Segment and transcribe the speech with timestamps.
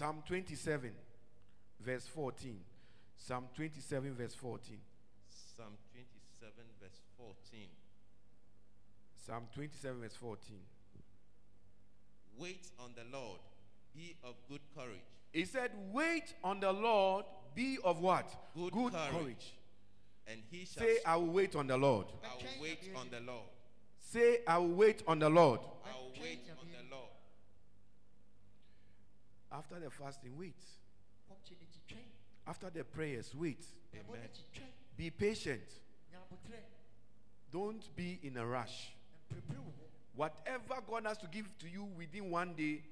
[0.00, 0.92] Psalm 27,
[1.78, 2.56] verse 14.
[3.18, 4.78] Psalm 27, verse 14.
[5.28, 7.60] Psalm 27, verse 14.
[9.26, 10.56] Psalm 27, verse 14.
[12.38, 13.40] Wait on the Lord,
[13.94, 15.04] be of good courage.
[15.34, 18.34] He said, Wait on the Lord, be of what?
[18.54, 19.52] Good courage.
[20.26, 22.06] And he shall Say, I will wait on the Lord.
[22.24, 23.48] I will wait on the Lord.
[23.98, 25.60] Say, I will wait on the Lord.
[25.84, 26.89] I will wait on the Lord.
[29.52, 30.54] After the fasting, wait.
[31.28, 32.04] kɔmkyɛ n'akyi twɛn
[32.46, 33.64] After the prayers, wait.
[33.94, 34.28] Amen.
[34.96, 35.62] Be patient.
[37.52, 38.92] Don't be in a rush.
[39.28, 42.82] mprepere wo ho Whatever God has to give to you within one day,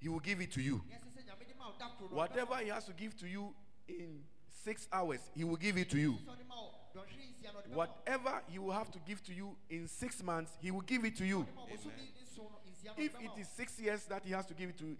[0.00, 0.82] He will give it to you.
[0.88, 3.16] nyɛ sɛ sɛ nyame de ma wo da koro no Whatever He has to give
[3.18, 3.54] to you
[3.88, 6.12] in six hours, He will give it to you.
[6.12, 7.76] sɛ ɔde ma wo dɔnhwere nsia no ɔde bɛma wo.
[7.76, 11.16] Whatever He will have to give to you in six months, He will give it
[11.16, 11.42] to you.
[11.42, 14.24] Ɔde ma wo bosome nson no, nsia no ɔde If it is six years that
[14.24, 14.96] He has to give it to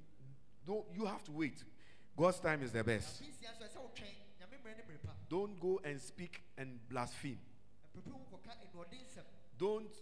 [0.67, 1.63] don't, you have to wait.
[2.17, 3.23] God's time is the best.
[3.23, 4.15] Afe nsia nso, ɛsɛ wo twɛn.
[4.41, 5.13] Nyame mmerɛ ne mmere pa.
[5.29, 7.39] Don't go and speak and blaspheme.
[7.95, 9.25] Mprepere wo ho kɔka anuɔden nsɛm.
[9.59, 9.95] Don't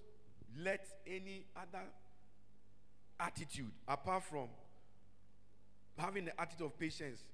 [0.58, 1.84] let any other
[3.18, 4.48] attitude apart from
[5.98, 7.24] having the attitude of patience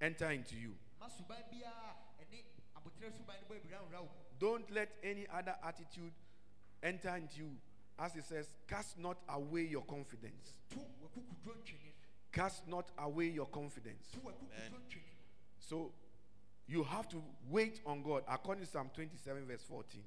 [0.00, 0.74] enter into you.
[1.00, 2.42] Ma suban biara a ɛne
[2.76, 4.38] abotrɛ suban no bɔ abira nwura wo mu.
[4.38, 6.12] Don't let any other attitude
[6.82, 7.50] enter into you.
[7.98, 10.52] As it says, cast not away your confidence.
[12.36, 12.50] To w'akukuduro ntwene.
[12.50, 14.08] Cast not away your confidence.
[14.12, 15.02] To w'akukuduro ntwene.
[15.58, 15.92] So
[16.68, 18.22] you have to wait on God.
[18.28, 20.02] According to Psalm 27, verse 14.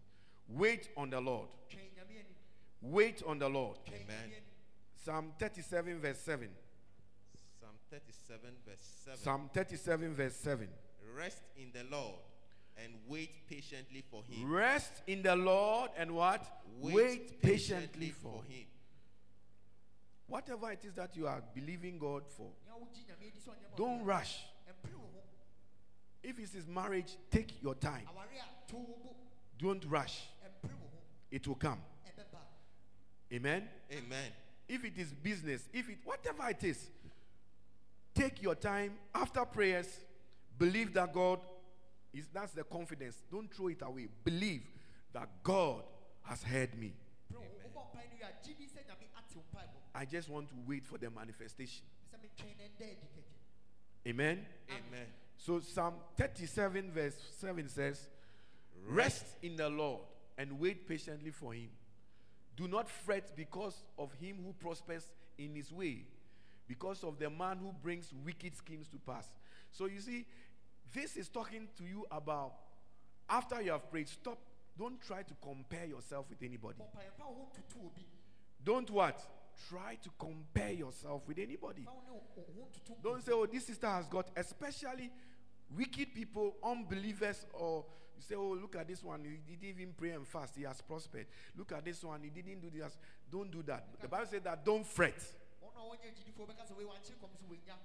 [0.50, 1.48] Wait on the Lord.
[1.70, 2.36] Twɛn Nyame ani.
[2.82, 3.78] Wait on the Lord.
[3.86, 4.30] Twɛn Amen.
[4.30, 4.44] Nyame ani.
[4.96, 6.50] Psalm 37, verse 7.
[7.60, 9.20] Psalm 37, verse 7.
[9.20, 10.68] Psalm 37, verse 7.
[11.16, 12.20] Rest in the Lord
[12.84, 14.50] and wait patiently for him.
[14.50, 16.46] Rest in the Lord and what?
[16.80, 18.66] Wait, patiently for him.
[20.30, 23.64] Whatever it is that you are believing God for, Nea wogye Nyame adi sɛ ɔnyɛ
[23.64, 24.46] ma wo don't rush.
[24.70, 25.22] ɛmpere wo ho.
[26.22, 28.08] If it is marriage, take your time.
[28.12, 29.16] Aware a, to wo bo.
[29.58, 30.28] Don't rush.
[30.46, 30.98] Ɛmpere wo ho.
[31.32, 31.82] It will come.
[33.32, 33.68] Amen.
[33.92, 34.32] Amen.
[34.68, 36.90] If it is business, if it whatever it is,
[38.14, 39.88] take your time after prayers.
[40.58, 41.40] Believe that God
[42.14, 43.22] is that's the confidence.
[43.32, 44.08] Don't throw it away.
[44.24, 44.64] Believe
[45.14, 45.84] that God
[46.24, 46.94] has heard me.
[49.96, 51.84] I just want to wait for the manifestation.
[52.12, 54.10] Sɛ metwɛn na ɛnda adi kɛkɛ.
[54.10, 54.46] Amen.
[54.70, 55.08] Amen.
[55.38, 58.10] So Psalm 37 verse 7 says,
[58.88, 60.02] Rest in the Lord
[60.38, 61.70] and wait patiently for him.
[62.56, 66.06] Do not fret because of him who prospers in his way,
[66.68, 69.30] because of the man who brings wicked schemes to pass.
[69.72, 70.26] So you see,
[70.94, 72.54] this is talking to you about
[73.30, 74.40] after you have prayed, stop.
[74.80, 76.80] Don't try to compare yourself with anybody.
[76.80, 78.06] Bɔ mpae, mfa wo ho ntoto obi.
[78.64, 79.20] Don't what?
[79.68, 81.82] Try to compare yourself with anybody.
[81.82, 85.12] Mfa wo ne wo wo ho ntoto Don't say, oh, this sister has got, especially
[85.76, 87.84] wicked people, unbelievers, or
[88.16, 90.80] you say, oh, look at this one, he didn't even pray and fast, he has
[90.80, 91.26] prospered.
[91.58, 92.98] Look at this one, he didn't do this.
[93.30, 93.86] Don't do that.
[94.02, 95.20] The Bible says that don't fret.
[95.62, 97.76] Wɔn a wɔnyɛ agyidifoɔ bɛka sɛ wei wankyere kɔm so wɔnya.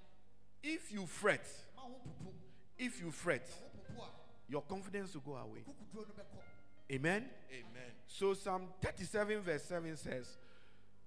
[0.63, 1.45] If you fret,
[1.75, 2.33] Ma ho popo.
[2.77, 4.07] if you fret, Ho popo a,
[4.47, 5.65] your confidence will go away.
[6.89, 6.95] Kukuduro no bɛkɔ.
[6.95, 7.29] Amen.
[7.51, 7.91] Amen.
[8.07, 10.37] So Psalm 37, verse 7 says,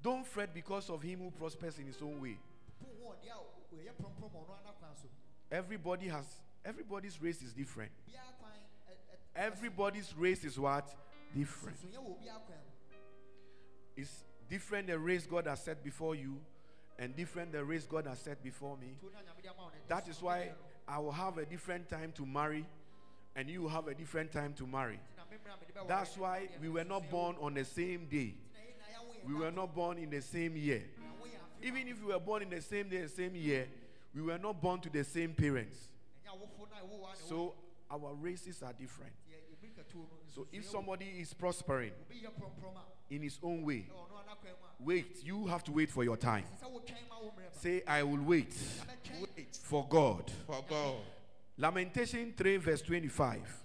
[0.03, 2.39] Don't fret because of him who prospers in his own way.
[2.81, 5.09] Popo ho ɔde a wɔyɛ prɔmprɔm wɔ ɔno ana kwan so.
[5.51, 6.27] Everybody has
[6.65, 7.91] everybody's race is different.
[8.09, 8.53] Biara kwan,
[8.91, 10.95] ɛ- ɛ- Everybody's race is what?
[11.35, 11.79] Different.
[11.79, 12.97] Sunsumyɛ wɔ obiara kwan mu.
[13.97, 16.41] It's different the race God has set before you,
[16.99, 18.97] and different the race God has set before me.
[19.01, 20.53] Tuo na Nyame de ama wo no, ɛnyɛ That is why.
[20.87, 22.65] I will have a different time to marry,
[23.37, 24.99] and you will have a different time to marry.
[25.29, 28.07] Nti na me mmra mede bɛwɔ That's why we were not born on the same
[28.07, 28.35] day.
[28.35, 30.79] Nti na yɛn na yɛawo yɛn We were not born in the same year.
[30.99, 33.67] Yɛawo yɛn afe Even if we were born in the same day, same year,
[34.15, 35.89] we were not born to the same parents.
[36.27, 36.37] afo.
[36.37, 37.55] Ɛnyɛ awofo no a ɛwɔ wo a na ɛwɔ So
[37.91, 39.13] our races are different.
[39.29, 43.23] Nti yɛ- yɛmirika tuo no, So if somebody is prospering obi yɛ prɔmprɔm a, in
[43.23, 46.05] his own way, ɛwɔ ɔno ana kwan mu a, wait, you have to wait for
[46.05, 46.45] your time.
[46.45, 47.59] ɛsɛ sɛ wotwɛn ma wo mmerɛ ba.
[47.59, 48.55] Say, I will wait
[49.37, 50.31] Wait for God.
[50.47, 50.97] for God.
[51.57, 53.65] Lamentation 3, verse 25.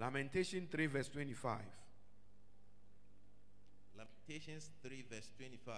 [0.00, 1.58] Lamentation 3, verse 25.
[3.98, 5.74] Lamentations 3, verse 25.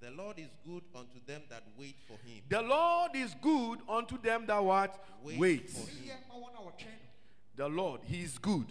[0.00, 2.42] The Lord is good unto them that wait for him.
[2.48, 5.04] The Lord is good unto them that what?
[5.22, 5.70] Wait Wait.
[5.70, 7.56] for Ɔyɛ ma wɔn a wɔtwɛn no.
[7.56, 8.66] The Lord, He is good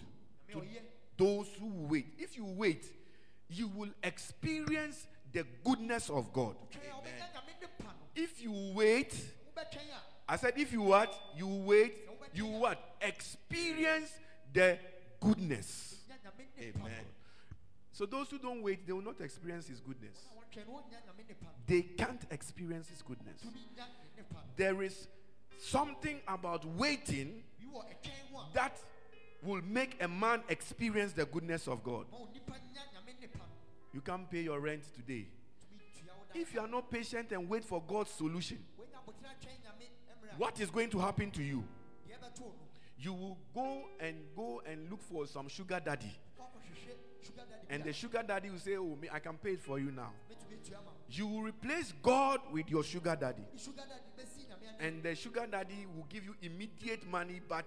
[0.50, 0.62] to
[1.16, 2.06] those who wait.
[2.18, 2.86] If you wait,
[3.48, 6.56] you will experience the goodness of God.
[6.72, 7.92] Twɛn a wobɛnya Nyame de pa no.
[8.16, 9.14] If you wait,
[10.28, 11.14] I said, if you what?
[11.36, 11.94] You wait,
[12.32, 12.96] you what?
[13.00, 14.10] Experience
[14.52, 14.78] the
[15.20, 15.96] goodness.
[16.08, 16.84] nya Nyame de pa no.
[16.86, 17.04] Amen.
[17.92, 20.16] So those who don't wait, they will not experience His goodness.
[20.34, 23.40] na wɔtwɛn no wɔnya nyame nipa no They can't experience His goodness.
[23.42, 25.08] tumi nya ne nipa no There is
[25.58, 28.76] something about waiting bi wɔ ɛtwɛn ho a that
[29.42, 32.06] will make a man experience the goodness of God.
[32.10, 33.44] ma wo nipa nya nyame nipa no
[33.92, 35.26] You can't pay your rent today.
[35.68, 38.98] tumi tua wo da If you are not patient and wait for God's solution, wonya
[39.02, 39.88] abotire atwɛn nyame
[40.22, 41.64] mmerɛ what is going to happen to you?
[42.98, 46.12] You will go and go and look for some sugar daddy.
[47.70, 50.12] And the sugar daddy will say, Oh, me, I can pay it for you now.
[51.10, 53.44] You will replace God with your sugar daddy.
[54.80, 57.64] And the sugar daddy will give you immediate money, but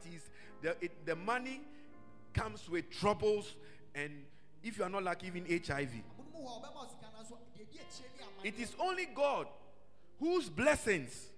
[0.62, 1.62] the, it, the money
[2.34, 3.56] comes with troubles.
[3.95, 4.12] And
[4.63, 5.89] if you are not lucky, even HIV.
[8.44, 9.48] It is only God
[10.19, 11.30] whose blessings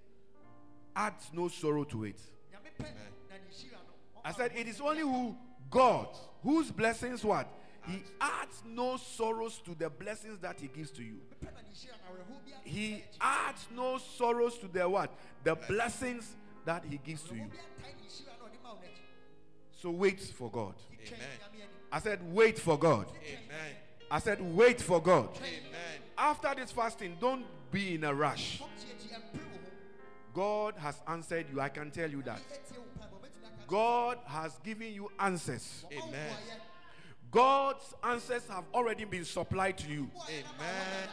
[0.95, 2.19] adds no sorrow to it.
[2.51, 3.82] nyame
[4.23, 5.35] pɛ na ne hyira no I said, it is only who
[5.69, 6.07] God
[6.43, 7.47] whose blessings what
[7.87, 11.19] He adds no sorrows to the blessings that He gives to you.
[11.43, 15.11] pɛ na ne hyira no awerɛhoɔ biara He adds no sorrows to the what
[15.43, 16.35] the blessings
[16.65, 17.41] that He gives to you.
[17.41, 19.01] awerɛhoɔ biara ntae ne hyira no a ɔde ma wo no akyi
[19.71, 20.75] So wait for God.
[21.05, 21.19] Amen.
[21.91, 23.07] I said, wait for God.
[23.21, 23.75] Amen.
[24.09, 25.29] I said, wait for God.
[25.37, 26.01] Amen.
[26.17, 28.61] After this fasting, don't be in a rush.
[28.61, 29.71] Fɔm kyiakyi ɛmpere wo ho
[30.33, 31.59] God has answered you.
[31.59, 32.39] I can tell you that.
[33.67, 35.85] God has given you answers.
[35.91, 36.35] Amen.
[37.31, 41.09] God's answers have already been supplied to you, Mmuayɛ na ma Amen.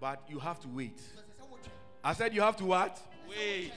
[0.00, 1.00] but you have to wait.
[1.16, 1.24] wo da.
[1.24, 1.70] Ɛsɛ sɛ wotwɛn.
[2.04, 3.00] I said, you have to what?
[3.28, 3.72] Wait.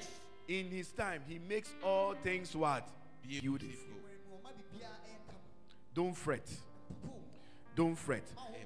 [0.47, 2.87] In His time, He makes all things what?
[3.23, 3.59] Beautiful.
[3.59, 3.93] Beautiful.
[3.95, 5.39] Wɔn mu ɔma biribiara ɛyɛ kama.
[5.93, 6.47] Don't fret.
[7.75, 8.23] Don't fret.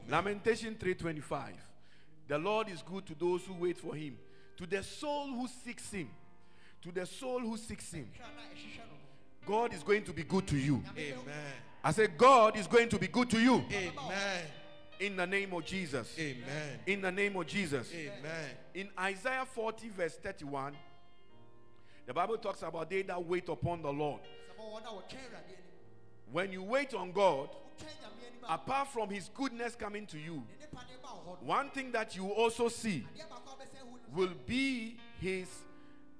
[0.09, 1.53] Lamentation 3:25.
[2.27, 4.18] The Lord is good to those who wait for him,
[4.57, 6.09] to the soul who seeks him.
[6.81, 8.12] To the soul who seeks him.
[9.45, 10.83] God is going to be good to you.
[10.97, 11.53] Amen.
[11.83, 14.42] I said God is going to be good to you Amen.
[15.00, 16.15] in the name of Jesus.
[16.18, 16.80] Amen.
[16.88, 17.92] In the name of Jesus.
[17.94, 18.50] Amen.
[18.74, 20.75] In Isaiah 40 verse 31,
[22.07, 24.21] the Bible talks about they that wait upon the Lord.
[24.21, 25.57] Sɛ ma wɔn a wɔtwɛn Awurade anim.
[26.31, 30.18] When you wait on God, Wotwɛn Nyame anim a, apart from his goodness coming to
[30.18, 31.47] you, ne nipa ne ba wo hɔ no.
[31.47, 35.47] one thing that you also see Adeɛ baako a wobɛsɛ hu no will be his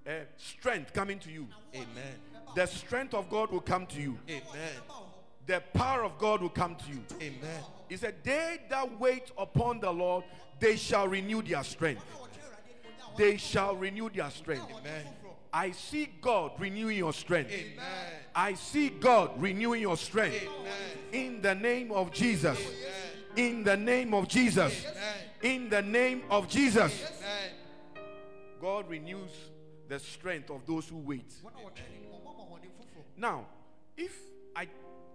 [0.08, 1.48] uh, strength coming to you.
[1.74, 2.20] Amen.
[2.54, 4.18] The strength of God will come to you.
[4.30, 4.44] Amen.
[4.88, 5.06] ba wo hɔ.
[5.48, 7.04] The power of God will come to you.
[7.22, 7.64] Amen.
[7.90, 10.24] He said, They that wait upon the Lord,
[10.60, 12.04] they shall renew their strength.
[12.10, 14.72] Na wɔtwɛn Awurade anim, wonya wɔn They shall renew their strength.
[14.72, 15.06] Amen.
[15.54, 17.52] I see God renewing your strength.
[17.52, 17.86] Amen.
[18.36, 20.36] I see God renewing your strength.
[20.36, 20.74] Amen.
[21.14, 22.60] In the name of Jesus.
[23.38, 24.86] In the name of Jesus.
[25.42, 27.06] In the name of Jesus.
[27.20, 28.06] Amen.
[28.60, 29.32] God renews
[29.88, 31.32] the strength of those who wait.
[33.18, 33.46] Now,
[33.98, 34.14] if
[34.56, 34.68] I,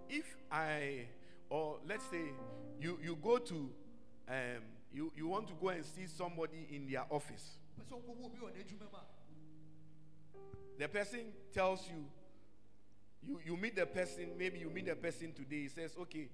[0.09, 1.05] if I,
[1.49, 2.21] or let's say
[2.79, 3.69] you you go to,
[4.27, 4.63] um,
[4.93, 7.57] you you want to go and see somebody in their office.
[7.79, 12.05] Pɛ sɛ wokɔhu obi wɔ n'adwuma mu a, The person tells you,
[13.27, 14.31] you you meet the person.
[14.37, 15.61] Maybe you meet the person today.
[15.61, 16.27] He says, "Okay,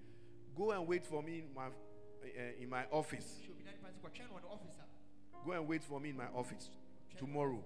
[0.55, 3.39] go and wait for me in my uh, in my office.
[3.43, 5.99] hyɛ obi na nipa sɛ wɔtwɛn no wɔ ne office a, Go and wait for
[5.99, 6.69] me in my office
[7.17, 7.61] tomorrow."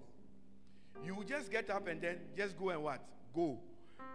[1.05, 3.01] You just get up and then just go and what?
[3.33, 3.59] Go,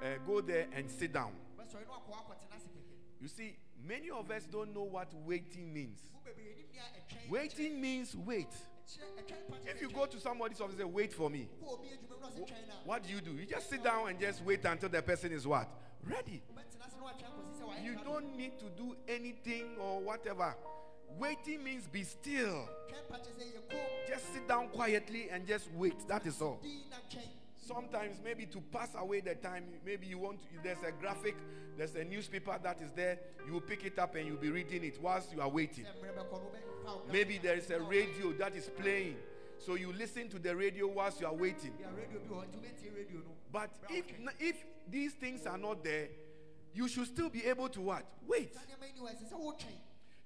[0.02, 1.32] uh, go there and sit down.
[1.58, 3.20] wɔbɛsɔre na wakɔ hɔ akɔtena ase kɛkɛ.
[3.20, 6.00] You see, many of us don't know what waiting means.
[6.14, 8.48] Wo bebree nim nea ɛtwɛn- Waiting means wait.
[8.50, 11.48] ɛkyerɛ- ɛtwɛn pa kyerɛ If you go to somebody's office and say, wait for me,
[11.62, 13.32] Wokɔ obi adwuma mu na ɔsɛ twɛn no a, what do you do?
[13.32, 15.68] You just sit down and just wait until the person is what?
[16.04, 16.42] Ready.
[16.52, 20.54] wobɛtena ase na watwɛn akɔsi sɛ wayɛ You don't need to do anything or whatever.
[21.18, 22.68] Waiting means be still.
[22.88, 26.06] Twɛn pa kyerɛ sɛ yɛ koom, Just sit down quietly and just wait.
[26.06, 26.60] That is all.
[27.66, 27.90] Dii na twɛn.
[27.90, 31.36] Sometimes maybe to pass away the time, maybe you want to, there's a graphic,
[31.76, 33.18] there's a newspaper that is there.
[33.46, 35.84] You will pick it up and you'll be reading it whilst you are waiting.
[35.84, 38.54] Sɛ mmerɛ bɛkɔ no, wobɛfa wo Maybe there is a na wobɛfa wo- radio that
[38.56, 39.16] is playing.
[39.58, 41.72] So you listen to the radio whilst you are waiting.
[41.78, 43.36] Bia radio bi wɔ hɔ, nti wobɛtie radio no.
[43.52, 44.04] But if
[44.40, 44.56] if
[44.88, 46.08] these things are not there,
[46.74, 48.04] you should still be able to what?
[48.26, 48.54] Wait.
[48.54, 49.78] Saa nneɛma yi ni hɔ, ɛsɛ sɛ wotwɛn.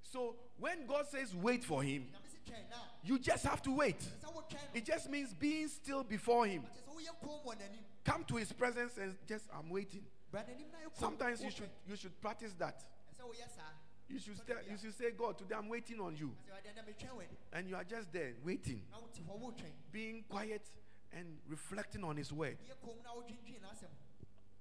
[0.02, 3.70] So when God says wait for him, Nyame se twɛn na, you just have to
[3.70, 3.98] wait.
[4.00, 4.58] ɛsɛ sɛ wotwɛn no.
[4.74, 6.64] It just means being still before him.
[7.00, 7.84] Ɛkyerɛ sɛ woyɛ koom wɔ n'anim.
[8.04, 10.04] Come to his presence and just I'm waiting.
[10.30, 10.98] Bra n'anim na yɛ koom.
[10.98, 12.82] Sometimes you should you should practice that.
[13.14, 13.72] Ɛsɛ woyɛ saa.
[14.08, 16.34] You should tell, you should say, God, today I'm waiting on you.
[16.48, 17.36] Ɛsɛ wɔde ɛnɛ metwɛn w'ani.
[17.52, 19.72] And you are just there waiting, Na wote hɔ, wotwɛn.
[19.92, 20.68] being quiet
[21.12, 23.88] and reflecting on his word, Woyɛ koom na wodwindwin n'asɛm.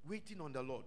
[0.07, 0.85] waiting on the Lord.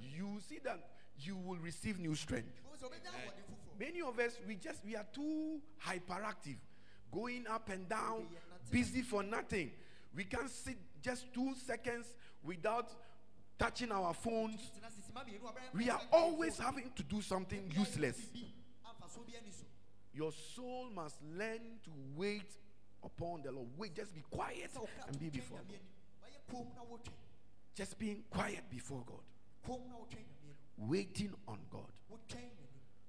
[0.00, 0.80] You see that
[1.18, 2.48] you will receive new strength.
[2.66, 3.78] Wohu sɛ wobɛnya ahoɔden foforɔ.
[3.78, 6.56] Many of us, we just we are too hyperactive,
[7.12, 8.26] going up and down,
[8.70, 9.70] busy for nothing.
[10.14, 12.90] We can't sit just two seconds without
[13.58, 14.60] touching our phones.
[14.74, 18.16] Tena ase, sima mmienu, ɔbɛyɛ We are always having to do something useless.
[18.16, 18.52] biribi,
[18.84, 19.64] amfa ahomaso bi ani so
[20.12, 22.56] Your soul must learn to wait
[23.02, 23.68] upon the Lord.
[23.76, 24.70] Wait, just be quiet
[25.06, 25.68] and be before twɛn God.
[25.68, 25.86] nyame anim
[26.24, 27.12] wayɛ kom na wotwɛn
[27.74, 29.22] Just being quiet before God,
[29.64, 31.92] kom na wotwɛn nyame anim waiting on God.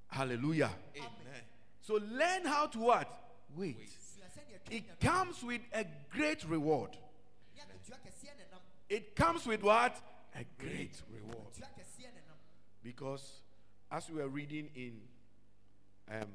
[0.07, 0.71] Hallelujah.
[0.95, 1.41] Amen.
[1.79, 3.07] So learn how to what?
[3.55, 3.77] Wait.
[3.89, 6.97] sua sɛdeɛ twɛn It comes with a great reward.
[8.89, 9.95] It comes with what?
[10.35, 11.37] A great reward.
[11.47, 12.35] akatua kɛseɛ ne nam
[12.83, 13.41] Because
[13.89, 14.99] as we are reading in
[16.09, 16.27] um,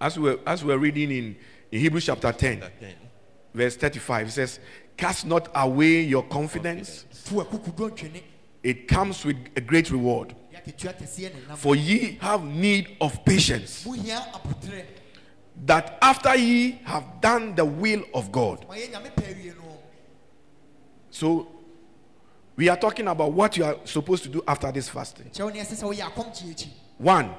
[0.00, 1.36] as we were, as we were reading in,
[1.72, 2.94] in Hebrews chapter 10, Chapter 10.
[3.54, 4.60] verse 35, it says,
[4.96, 8.22] Cast not away your confidence, fu akukudo ntwene
[8.62, 10.34] it comes with a great reward.
[10.52, 13.84] ne akatua kɛseɛ ne nam For ye have need of patience,
[15.64, 18.66] that after ye have done the will of God.
[18.68, 19.62] ma yɛ nyame pɛ awie no
[21.12, 21.46] So
[22.56, 25.26] we are talking about what you are supposed to do after this fasting.
[25.30, 27.34] kyerɛw ne ɛsɛ sɛ woyɛ akɔmkye akyi One,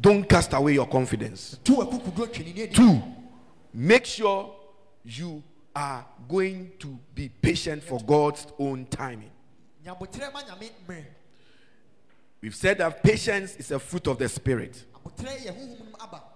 [0.00, 1.58] don't cast away your confidence.
[1.62, 3.02] tu akukudo ntwene ne adi Two,
[3.74, 4.54] make sure
[5.04, 5.42] you
[5.76, 9.30] are going to be patient for God's own timing.
[9.84, 11.04] nyabotrɛ ma nyame mmerɛ
[12.40, 14.84] We've said that patience is a fruit of the Spirit.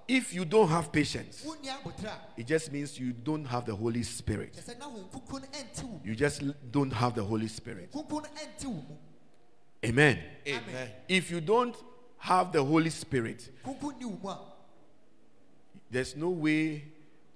[0.08, 2.72] Abotrɛ yɛ honhom no aba If you don't have patience, wonni abotrɛ a it just
[2.72, 4.52] means you don't have the Holy Spirit.
[4.54, 7.48] kyɛ sɛ na hon kuku no ɛnte wo mu You just don't have the Holy
[7.48, 7.92] Spirit.
[7.92, 8.96] kuku no ɛnte wo mu
[9.84, 10.18] Amen.
[10.46, 10.90] Amen.
[11.08, 11.76] If you don't
[12.18, 14.38] have the Holy Spirit, kuku ni wo mu a
[15.90, 16.84] there's no way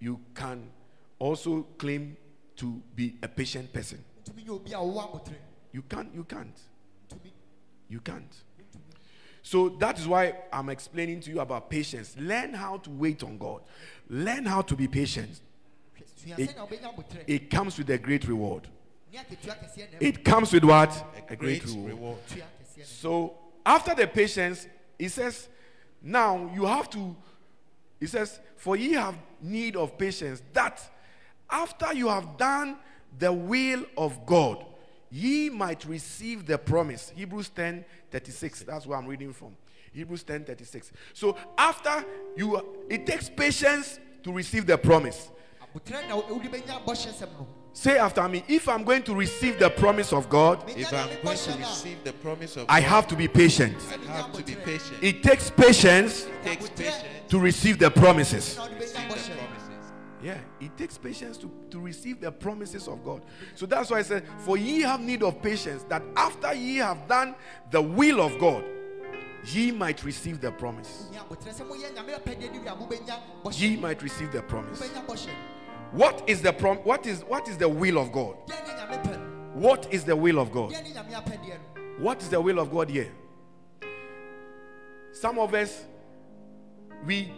[0.01, 0.69] you can
[1.19, 2.17] also claim
[2.57, 4.03] to be a patient person.
[4.25, 5.35] ntumi nyɛ obi a wowɔ abotrɛ
[5.75, 6.59] You can't, you can't,
[7.89, 8.43] you can't.
[9.43, 12.15] So that is why I'm explaining to you about patience.
[12.19, 13.63] Learn how to wait on God.
[14.09, 15.41] Learn how to be patient.
[16.39, 18.69] It- sɛnea wobɛnya abotrɛ It comes with a great reward.
[19.13, 21.05] ne akatua kɛseɛ na ɛma It comes with what?
[21.29, 22.19] A great reward.
[22.31, 22.45] atua
[22.85, 24.67] So after the patience,
[24.99, 25.49] he says,
[26.01, 27.17] now you have to,
[27.99, 30.81] he says, for ye have need of patience, that
[31.51, 32.77] after you have done
[33.19, 34.65] the will of God,
[35.13, 37.13] ye might receive the promise.
[37.15, 38.63] Hebrews 10 36.
[38.63, 39.55] That's where I'm reading from.
[39.93, 40.91] Hebrews 10 36.
[41.13, 42.05] So after
[42.35, 45.31] you, it takes patience to receive the promise.
[45.63, 49.59] abotrɛ na wode bɛnya bɔhyɛ sɛm no Say after me, if I'm going to receive
[49.59, 52.67] the promise of God, If I'm going to bɔhyɛ no a receive the promise of
[52.69, 53.77] I God, have to be patient.
[54.09, 55.03] I have to be patient.
[55.03, 58.57] It It takes patience takes patience to receive the promises.
[58.57, 59.31] na wode to receive the promises.
[60.23, 63.25] Yeah, it takes patience to, to receive the promises of God.
[63.57, 67.09] So that's why I said, For ye have need of patience, that after ye have
[67.09, 67.35] done
[67.71, 68.65] the will of God,
[69.45, 71.09] ye might receive the promise.
[73.53, 74.91] Ye might receive the promise.
[75.91, 76.79] What is the prom?
[76.79, 78.37] What is what is the will of God?
[79.53, 80.73] What is the will of God?
[81.99, 83.13] What is the will of God here?
[85.13, 85.85] Some of us
[87.05, 87.33] we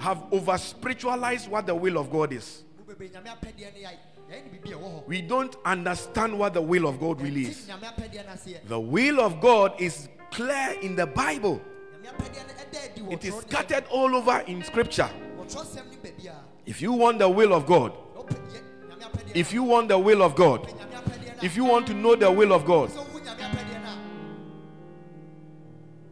[0.00, 2.64] have over spiritualized what the will of God is.
[2.88, 3.90] wobɛbɛ nyame apɛdeɛ no yɛ
[4.30, 7.42] yɛyɛ ne biribi a ɛwɔ hɔ We don't understand what the will of God really
[7.46, 7.68] is.
[7.68, 11.60] nyame apɛdeɛ no aseɛ The will of God is clear in the Bible.
[12.02, 15.10] nyame apɛdeɛ no ɛda adi wɔ It is scattered all over in scripture.
[15.38, 16.34] wɔ twerɛ sɛm ne baabiaa
[16.66, 18.60] If you want the will of God, na wopɛ yɛ
[18.98, 21.64] nyame apɛdeɛ if you want the will of God, no nyame apɛdeɛ no if you
[21.64, 23.98] want to know the will of God, sɛ wohu nyame apɛdeɛ no a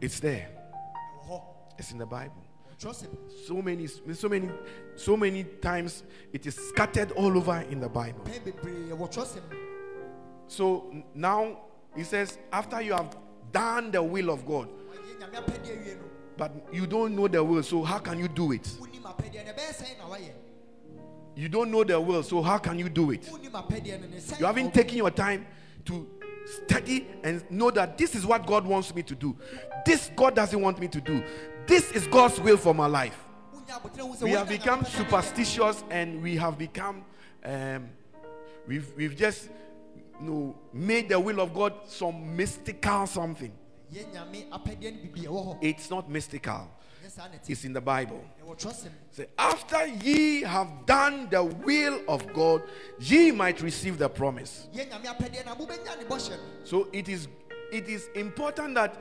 [0.01, 0.47] it's there.
[1.77, 2.43] It's in the Bible.
[2.87, 3.17] Sɛm
[3.47, 4.49] So many, so many,
[4.95, 8.21] so many times it is scattered all over in the Bible.
[8.23, 9.41] pɛn bebree wɔ twerɛ sɛm
[10.47, 11.59] So now
[11.95, 13.15] he says, after you have
[13.51, 16.01] done the will of God, wɔyɛ nyame apɛdeɛ wie no
[16.37, 18.63] but you don't know the will, so how can you do it?
[18.79, 20.31] wonim apɛdeɛ no ɛbɛyɛ sɛn na wayɛ
[21.35, 23.23] You don't know the will, so how can you do it?
[23.23, 25.45] wonim apɛdeɛ no ne sɛn You haven't taken your time
[25.85, 26.07] to
[26.45, 29.35] study and know that this is what God wants me to do.
[29.85, 31.23] This God doesn't want me to do.
[31.69, 33.15] This is God's will for my life.
[34.23, 37.05] We have become superstitious and we have become,
[37.45, 37.89] um,
[38.65, 39.49] we've, we've just
[40.19, 43.53] you know, made the will of God some mystical something.
[45.61, 46.71] It's not mystical,
[47.47, 48.25] it's in the Bible.
[49.11, 52.63] Say, after ye have done the will of God,
[52.99, 54.67] ye might receive the promise.
[56.63, 57.27] So it is
[57.71, 58.99] it is important that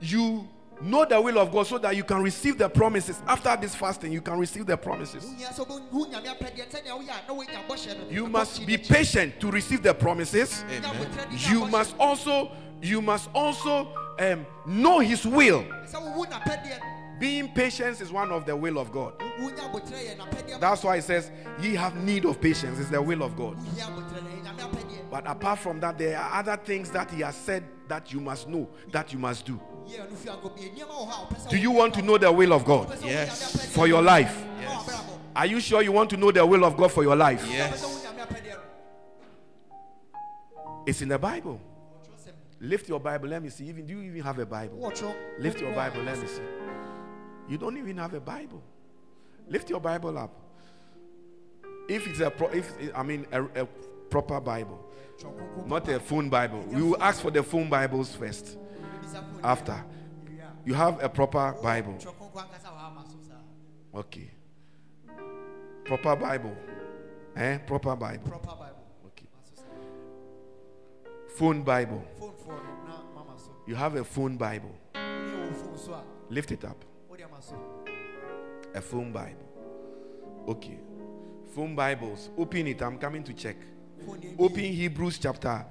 [0.00, 0.46] you
[0.82, 3.22] know the will of God so that you can receive the promises.
[3.26, 5.24] After this fasting, you can receive the promises.
[5.24, 8.76] wohia sɛ wobɛhu nyame apɛdeɛ sɛnea woyɛ a na woanya bɔhyɛ no You must be
[8.76, 10.64] patient to receive the promises.
[10.68, 10.82] Amen.
[10.82, 12.50] abotrɛ de nya You must also
[12.82, 13.88] you must also
[14.18, 15.62] um, know His will.
[15.62, 16.86] sɛ wohu n'apɛdeɛ no
[17.20, 19.18] Being patient is one of the will of God.
[19.40, 23.00] wonya abotrɛ yɛ n'apɛdeɛ That's why it says, "Ye have need of patience." It's the
[23.00, 23.56] will of God.
[23.56, 27.10] wohia abotrɛ no ɛyɛ nyame apɛdeɛ But apart from that, there are other things that
[27.12, 29.60] He has said that you must know, that you must do.
[29.86, 32.02] Yie ɔno fi agɔ bie nneɛma wɔ hɔ a ɔpɛ sɛ Do you want to
[32.02, 33.66] know the will of God Ɔpɛ sɛ woyɛ Yes.
[33.74, 34.44] For your life?
[34.60, 35.04] Yes.
[35.36, 37.44] Are you sure you want to know the will of God for your life?
[37.50, 37.84] Yes.
[37.84, 38.60] woyɛ Nyame apɛdeɛ no.
[40.86, 41.60] It's in the Bible.
[42.60, 43.28] Lift your Bible.
[43.28, 43.66] Let me see.
[43.68, 44.78] Even do you even have a Bible?
[45.38, 46.02] Lift your Bible.
[46.02, 46.40] Let me see.
[47.48, 48.62] You don't even have a Bible.
[49.48, 50.30] Lift your Bible up.
[51.88, 53.66] If it's a pro, if I mean a, a
[54.08, 54.82] proper Bible,
[55.66, 56.60] not a phone Bible.
[56.68, 58.56] We will ask for the phone Bibles first.
[59.42, 59.84] After
[60.64, 63.98] you have a proper Bible, twerɛ kronkron ankasa wɔ ha ma so saa.
[64.00, 64.30] okay.
[65.84, 66.56] Proper Bible,
[67.36, 67.58] eh?
[67.58, 68.28] Proper Bible.
[68.30, 68.84] Proper Bible.
[69.06, 69.26] Okay.
[69.32, 71.36] Ma so saa.
[71.36, 72.02] Phone Bible.
[72.18, 72.56] Phone foɔ
[72.88, 73.50] no mama so.
[73.66, 74.74] You have a phone Bible.
[74.94, 76.84] Wone wɔ phone so a, Lift it up.
[78.74, 79.46] A phone Bible.
[80.48, 80.78] Okay.
[81.54, 82.30] Phone Bibles.
[82.36, 82.82] Open it.
[82.82, 83.56] I'm coming to check.
[84.38, 85.64] Open Hebrews chapter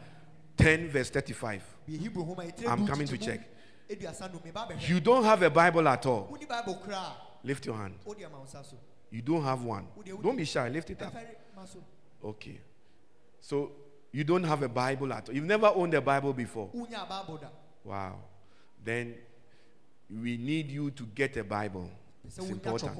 [0.57, 1.61] 10, verse 35.
[1.87, 3.41] bi Hebrew nhoma, ɛtire I'm coming to check.
[3.89, 4.89] aduasa nnum, meba abɛhwɛ.
[4.89, 6.27] You don't have a Bible at all.
[6.31, 7.95] Woni Bible koraa a, Lift your hand.
[8.05, 8.77] wode ama wo nsa so.
[9.11, 9.87] You don't have one.
[10.21, 10.69] Don't be shy.
[10.69, 11.13] Lift it up.
[11.13, 11.79] Ɛfɛre ma so.
[12.23, 12.59] Okay.
[13.41, 13.71] So
[14.11, 15.35] you don't have a Bible at all.
[15.35, 16.69] You've never owned a Bible before.
[16.73, 17.47] Wonya Bible da.
[17.83, 18.19] Wow.
[18.83, 19.15] Then
[20.09, 21.89] we need you to get a Bible.
[22.25, 22.97] It's important.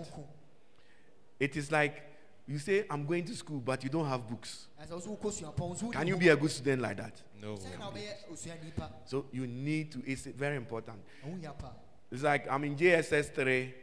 [1.40, 2.04] It is like
[2.48, 4.68] you say, I'm going to school, but you don't have books.
[4.82, 6.98] Ɛsɛ wo so wokɔ suapɔn, wo so wodi Can you be a good student like
[6.98, 7.22] that?
[7.42, 7.56] No.
[7.56, 8.90] Sɛn na wobɛyɛ osuani pa?
[9.06, 10.98] So you need to, it's very important.
[11.26, 11.72] Ɛho hia pa.
[12.12, 13.74] It's like I'm in JSS 3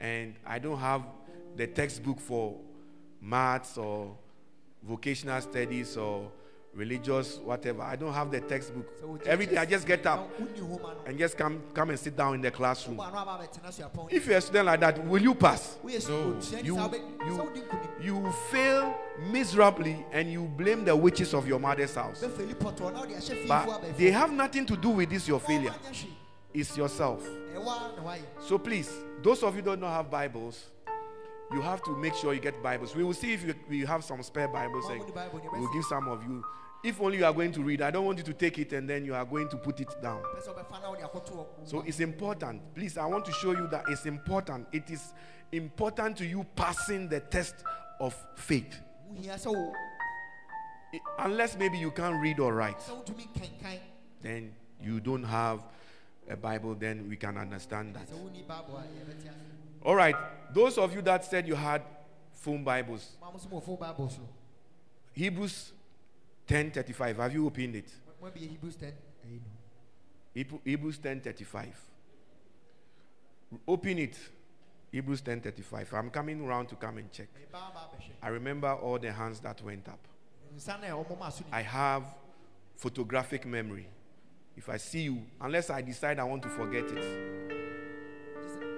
[0.00, 1.02] and I don't have
[1.56, 2.58] the textbook for
[3.20, 4.16] maths or
[4.82, 6.30] vocational studies or
[6.74, 7.82] religious whatever.
[7.82, 9.00] I don't have the textbook.
[9.00, 11.90] Sɛ wo Every day I just get up wonni nhoma no, and just come come
[11.90, 12.98] and sit down in the classroom.
[12.98, 14.12] wo a na waba abɛtena suapɔn.
[14.12, 15.78] If you're a student like that, will you pass?
[15.82, 15.88] No.
[15.88, 15.96] You,
[16.62, 18.04] you, sɛ wodi nkonim.
[18.04, 18.94] you fail
[19.30, 22.22] miserably and you blame the witches of your mother's house.
[22.22, 25.40] Bɛfɛli pɔtɔ na wode ahyɛ fiifo But they have nothing to do with this, your
[25.40, 25.74] failure.
[26.52, 27.22] It's yourself.
[27.54, 28.22] Ɛwɔ a na wayɛ.
[28.40, 28.90] So please,
[29.22, 30.70] those of you who don't know have Bibles,
[31.52, 32.94] you have to make sure you get Bibles.
[32.94, 35.52] We will see if you, we have some spare Bibles Wɔn and wonni Bible deɛ
[35.52, 36.44] we will give some of you.
[36.84, 38.88] If only you are going to read, I don't want you to take it and
[38.88, 40.22] then you are going to put it down.
[40.22, 42.74] Pɛ sɛ wobɛfa na wode akɔto wɔ- So it's important.
[42.74, 44.68] Please, I want to show you that it's important.
[44.72, 45.12] It is
[45.52, 47.54] important to you passing the test
[48.00, 48.80] of faith.
[49.08, 49.72] Ho hia sɛ wo-
[50.94, 53.78] I- Unless maybe you can't read or write, sɛ wotumi nkenkan.
[54.22, 55.60] then you don't have
[56.28, 58.06] a Bible, then we can understand that.
[59.86, 60.16] All right,
[60.52, 61.80] those of you that said you had
[62.32, 63.16] phone Bibles.
[65.12, 65.72] Hebrews
[66.48, 67.16] 10:35.
[67.18, 67.92] Have you opened it?
[68.48, 68.92] Hebrews 10.
[69.24, 69.50] Ɛyi no.
[70.34, 71.76] Hebrew- Hebrews 10:35.
[73.68, 74.18] Open it.
[74.90, 75.92] Hebrews 10:35.
[75.94, 77.28] I'm coming around to come and check.
[78.20, 80.00] I remember all the hands that went up.
[81.52, 82.12] I have
[82.74, 83.86] photographic memory.
[84.56, 87.55] If I see you, unless I decide I want to forget it.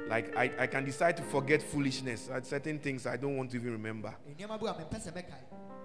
[0.09, 2.29] Like I, I can decide to forget foolishness.
[2.31, 4.15] uh, Certain things I don't want to even remember.
[4.39, 5.43] Nneɛma bi a mempɛ sɛ mɛkae.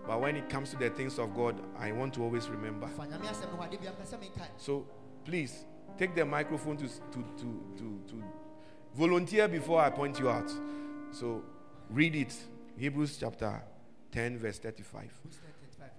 [0.07, 2.87] But when it comes to the things of God, I want to always remember.
[2.87, 4.47] Fa Nyame asɛm no ho ade bi a mpɛ sɛ menkae.
[4.57, 4.85] So
[5.25, 5.65] please
[5.97, 8.23] take the microphone to, to, to, to, to
[8.95, 10.51] volunteer before I point you out.
[11.11, 11.43] So
[11.89, 12.33] read it.
[12.77, 13.61] Hebrews chapter
[14.11, 15.11] 10, verse 35.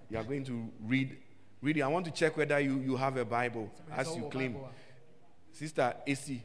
[0.09, 1.17] You are going to read.
[1.61, 1.81] Read it.
[1.81, 4.57] I want to check whether you, you have a Bible as you claim.
[5.51, 6.43] Sister AC,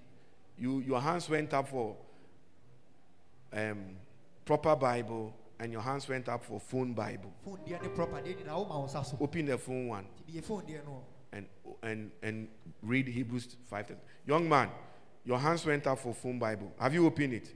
[0.61, 1.97] you, your hands went up for
[3.53, 3.97] um,
[4.45, 7.33] proper Bible and your hands went up for phone Bible.
[7.43, 9.17] a, phone deɛ ne proper deɛ nyinaa woma wo nsa so.
[9.21, 10.05] Open the phone one.
[10.05, 11.03] Nti bie phone deɛ no.
[11.33, 11.47] and
[11.83, 12.49] and and
[12.83, 13.97] read Hebrews 5.
[14.27, 14.71] Young man,
[15.25, 16.73] your hands went up for phone Bible.
[16.79, 17.55] Have you opened it?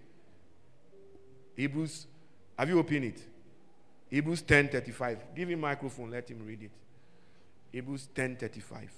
[1.56, 2.06] Hebrews,
[2.58, 3.20] have you opened it?
[4.10, 5.18] Hebrews 10:35.
[5.34, 6.70] Give him microphone, let him read it.
[7.72, 8.88] Hebrews 10:35.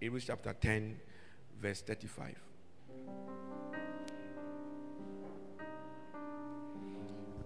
[0.00, 0.98] Hebrews chapter 10,
[1.60, 2.34] verse 35.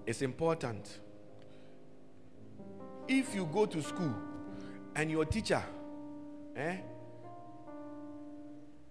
[0.06, 1.00] It's important.
[3.08, 4.14] If you go to school
[4.94, 5.62] and your teacher,
[6.56, 6.76] eh,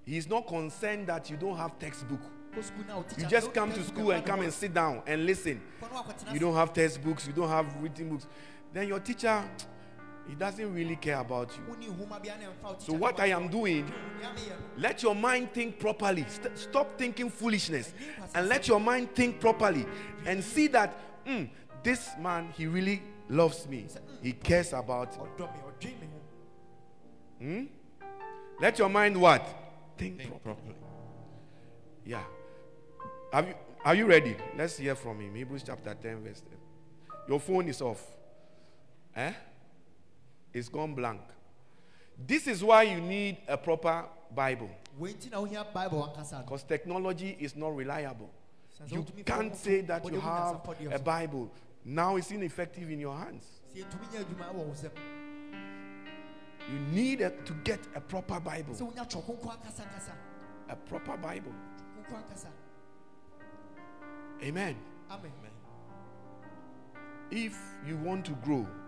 [0.05, 2.21] he's not concerned that you don't have textbook.
[2.55, 5.01] Kɔ school na wo teacher You just come to school and come and sit down
[5.07, 5.61] and listen.
[5.81, 8.27] Kɔ na wakɔtena You don't have textbooks, you don't have written books.
[8.71, 9.43] Then your teacher,
[10.27, 11.63] he doesn't really care about you.
[11.73, 13.85] Wonni nhoma bi a na ɛmfa wo So what I am doing,
[14.19, 14.55] Nea meyɛ no.
[14.77, 16.25] let your mind think properly.
[16.27, 17.93] St- stop thinking foolishness
[18.33, 19.85] and let your mind think properly
[20.25, 20.93] and see that
[21.25, 21.43] "Hmm,
[21.83, 23.87] this man, he really loves me.
[24.21, 25.25] He cares about me.
[25.37, 26.19] Ɔdɔ me, ɔdwen me ho.
[27.39, 27.65] Hmm?
[28.61, 29.45] Let your mind what?
[29.97, 30.55] Think, Think properly.
[30.55, 30.75] properly.
[32.05, 32.23] Yeah.
[33.33, 34.35] Have you, are you ready?
[34.57, 35.35] Let's hear from him.
[35.35, 36.57] Hebrews chapter 10, verse 10.
[37.27, 38.01] Your phone is off.
[39.15, 39.33] Eh?
[40.53, 41.21] It's gone blank.
[42.27, 44.69] This is why you need a proper Bible.
[44.99, 46.13] wei nti na bible
[46.45, 48.29] Because technology is not reliable.
[48.87, 50.61] You can't say that you have
[50.91, 50.99] a.
[50.99, 51.51] Bible.
[51.85, 53.45] Now it's ineffective in your hands.
[53.73, 54.91] sɛ yɛntumi nya adwuma wɔ wo nsɛm
[56.71, 58.73] You need a- to get a proper Bible.
[58.73, 60.13] sɛ wonya twerɛ kronkron ankasa ankasa
[60.69, 61.53] A proper Bible.
[64.43, 64.75] Amen.
[65.09, 65.31] amen
[67.31, 68.82] If you want to grow, sɛ wonyi a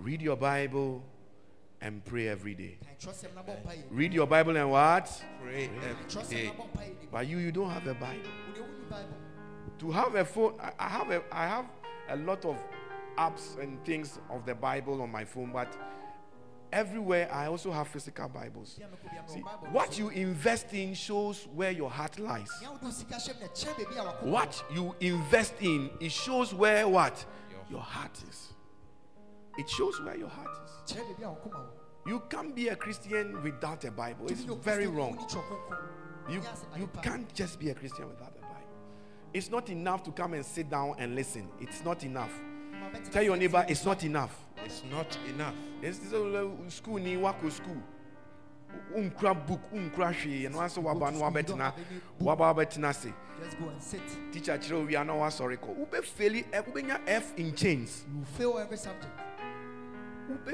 [0.00, 1.02] read your Bible
[1.80, 2.78] and pray every day.
[2.82, 5.24] kan twerɛsɛm na bɔ mpaeɛ Read your Bible and what?
[5.42, 6.46] Pray Kan every twerɛsɛm day.
[6.46, 8.30] na bɔ mpaeɛ ni But you, you don't have a Bible.
[8.48, 9.14] wode wonni bible
[9.78, 11.66] To have a phone, I- I have a, I have
[12.10, 12.56] a lot of
[13.16, 15.74] apps and things of the Bible on my phone, but
[16.72, 18.74] everywhere I also have physical Bibles.
[18.78, 19.40] bia mekɔ bia See,
[19.72, 22.48] what you invest in shows where your heart lies.
[22.60, 26.12] nea wode wo sika hyɛm na kyerɛ baabi a wakɔ What you invest in, it
[26.12, 27.24] shows where what
[27.70, 28.52] your heart is.
[29.60, 30.94] It shows where your heart is.
[30.94, 34.26] kyerɛ baabi a wakɔma wo You can't be a Christian without a Bible.
[34.30, 35.18] It's very wrong.
[35.18, 36.32] wonni twerɛ kronkron.
[36.32, 36.42] You,
[36.78, 38.68] you can't just be a Christian without a Bible.
[39.34, 41.46] It's not enough to come and sit down and listen.
[41.60, 42.32] It's not enough.
[43.12, 44.34] Tell your neighbor, it's not enough.
[44.64, 45.54] It's not enough.
[45.82, 47.82] It's so, uh, school ni wako school.
[48.96, 50.46] Unkra book, unkra hwee.
[50.46, 52.38] And once waba to no school, you don't wabɛtena, have any book.
[52.38, 53.12] waba wabɛtena se.
[53.44, 54.00] just go and sit
[54.32, 55.78] Teacher kyerɛ owi ana wasɔre kɔ.
[55.80, 58.04] Ube faili, ubenya F in chains.
[58.08, 59.29] you fail every subject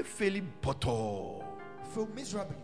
[0.03, 1.43] Faili bɔtɔɔ.
[1.93, 2.57] fail miserably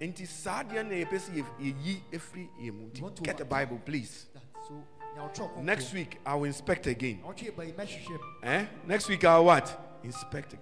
[0.00, 2.90] Nti saa deɛ na yɛpɛ sɛ yɛ- yɛyi efiri yɛn mu.
[2.94, 3.44] You want Nti to Get a.
[3.44, 4.26] Bible, please.
[4.34, 4.74] that so
[5.14, 7.20] nea wotwerɛ kronkron Next week I will inspect again.
[7.22, 8.66] na wotwe ba yi mɛhwehwɛ mu Eh?
[8.86, 10.00] Next week I'll what?
[10.04, 10.56] Inspect.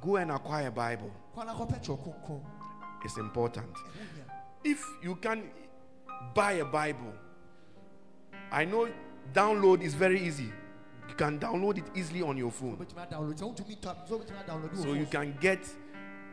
[0.00, 1.10] Go and acquire a Bible.
[1.36, 2.42] kɔ na kɔpɛ twerɛ kronkron
[3.04, 3.76] It's important.
[4.64, 5.50] If you can
[6.34, 7.12] buy a Bible,
[8.50, 8.88] I know
[9.34, 10.52] download is very easy.
[11.12, 12.86] You can download it easily on your phone.
[14.74, 15.58] So you can get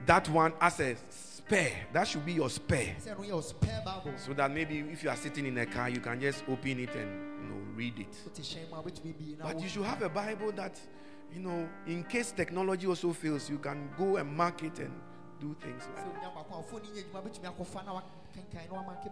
[0.06, 1.74] that one as a spare.
[1.92, 2.96] That should be your spare.
[4.16, 4.34] so.
[4.34, 7.12] that maybe if you are sitting in a car, you can just open it and
[7.42, 8.16] you know read it.
[9.42, 10.80] But you should have a Bible that,
[11.34, 14.94] you know, in case technology also fails, you can go and mark it and
[15.42, 16.06] do things like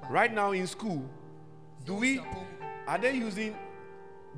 [0.10, 1.03] Right now in school,
[1.86, 2.21] do we
[2.88, 3.53] are they using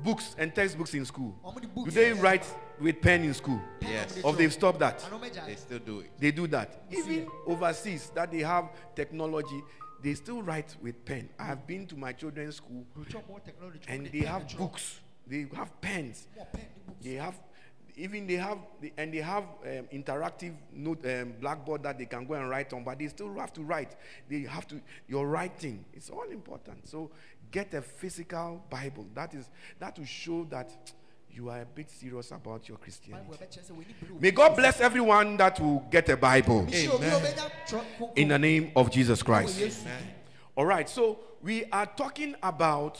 [0.02, 1.38] books and textbooks in school?
[1.44, 2.46] ɔmode Do they ɛyɛ write
[2.80, 3.60] with pen in school?
[3.80, 4.18] Yes.
[4.18, 5.04] ɔmode Or they've stopped that?
[5.46, 6.10] They still do it.
[6.18, 6.82] They do that.
[6.90, 9.62] Even overseas that they have technology,
[10.02, 11.28] they still write with pen.
[11.38, 15.00] I have been to my children's school Brotwa more technology, and they have books.
[15.26, 16.26] They have pens.
[16.36, 17.04] More pen ne books.
[17.04, 17.34] They have
[17.96, 22.24] even they have the- and they have um, interactive note um, blackboard that they can
[22.26, 23.96] go and write on but they still have to write
[24.28, 27.10] they have to your writing it's all important so
[27.50, 29.48] get a physical bible that is
[29.78, 30.70] that will show that
[31.32, 34.20] you are a bit serious about your christianity Bible ɛbɛkyerɛ sɛ w'ani bere wo.
[34.20, 37.22] may god bless everyone that will get a bible Mehyɛ obi a Amen.
[37.22, 38.16] ɔbɛnya twerɛ kronkron.
[38.18, 40.02] in the name of jesus christ Amen.
[40.56, 42.98] all right so we are talking about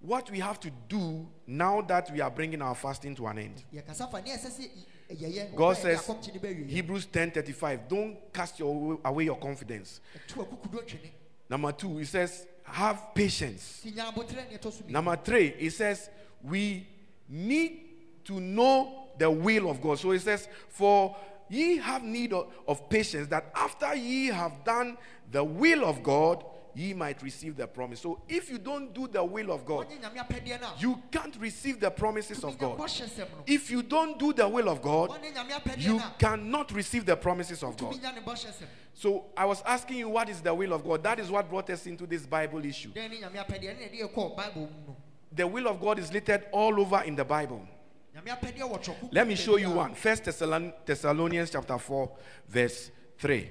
[0.00, 3.64] what we have to do now that we are bringing our fasting to an end
[3.74, 4.68] yɛkasa fa ne ɛsɛ sɛ
[5.10, 6.68] y- yɛyɛ God eh, says, ne bɛwie.
[6.68, 10.00] Hebrews 10:35, don't cast your, away your confidence.
[10.28, 11.10] Ɛto akukudo twene.
[11.48, 13.80] Number two, it says, have patience.
[13.82, 14.90] Ti nya abotire ne ɛtɔ so bi.
[14.92, 16.10] Number three, it says,
[16.42, 16.86] we
[17.28, 17.80] need
[18.24, 19.98] to know the will of God.
[20.00, 21.14] So it says, for
[21.48, 24.98] ye have need of, of patience, that after ye have done
[25.30, 26.44] the will of God,
[26.76, 28.00] ye might receive the promise.
[28.00, 31.02] So if you don't do the will of God, Wɔnyɛ nyame apɛdeɛ no a, you
[31.10, 32.78] can't receive the promises of God.
[32.78, 33.44] bɔhyɛ sɛm no.
[33.46, 37.16] If you don't do the will of God, Wɔnyɛ nyame apɛdeɛ you cannot receive the
[37.16, 37.94] promises of God.
[37.94, 38.66] tumi nya ne bɔhyɛ sɛm.
[38.92, 41.02] So I was asking you, what is the will of God?
[41.02, 42.90] That is what brought us into this Bible issue.
[42.90, 44.96] Dɛn ne nyame apɛdeɛ ne yɛde yɛkɔɔ Bible mu no.
[45.32, 47.66] The will of God is littered all over in the Bible.
[48.14, 49.94] Nyame apɛdeɛ wɔ twerɛ kronkron Let me show you one.
[49.94, 52.10] First Thessalonians chapter 4,
[52.48, 53.50] verse 3.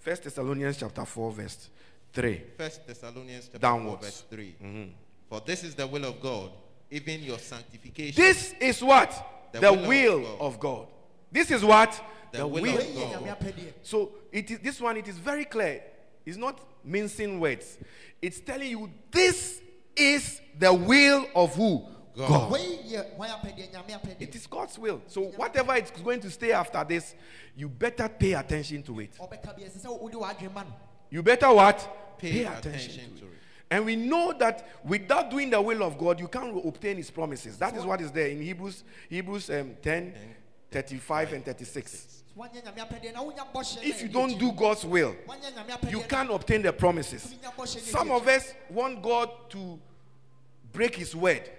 [0.00, 1.70] First Thessalonians chapter 4, verse
[2.12, 2.42] 3.
[2.58, 4.56] First Thessalonians chapter 4, verse 3.
[4.62, 4.90] Mm-hmm.
[5.28, 6.50] For this is the will of God,
[6.90, 8.22] even your sanctification.
[8.22, 9.10] This is what?
[9.52, 10.40] The The, will of God.
[10.40, 10.86] of God.
[11.30, 12.00] This is what?
[12.32, 12.78] The The, will will.
[12.78, 13.74] of Wɔyɛ God.
[13.82, 14.96] So it is this one.
[14.96, 15.82] It is very clear.
[16.24, 17.78] It's not mincing words.
[18.20, 19.60] It's telling you this
[19.96, 21.84] is the will of who?
[22.16, 22.52] God.
[22.52, 24.16] Wɔyi yɛ wɔn apɛdeɛ nyame apɛdeɛ.
[24.20, 25.00] It is God's will.
[25.06, 27.14] So whatever it's going to stay after this,
[27.56, 29.18] you better pay attention to it.
[31.12, 31.20] Ɔbɛka bi ɛsɛ sɛ wode w'adwene ma no.
[31.20, 32.18] You better what?
[32.18, 33.32] Pay attention to it.
[33.70, 37.56] And we know that without doing the will of God, you can't obtain His promises.
[37.58, 40.14] That is what is there in Hebrews, Hebrews um, 10,
[40.70, 42.22] 35 and 36.
[42.36, 45.78] Wɔnyɛ nyame apɛdeɛ na wonya bɔhyɛ na If you don't do God's will, wɔnyɛ nyame
[45.78, 47.34] apɛdeɛ you can't obtain the promises.
[47.34, 49.78] wonya bɔhyɛ na ɛdi Some of us want God to
[50.72, 51.50] break His word.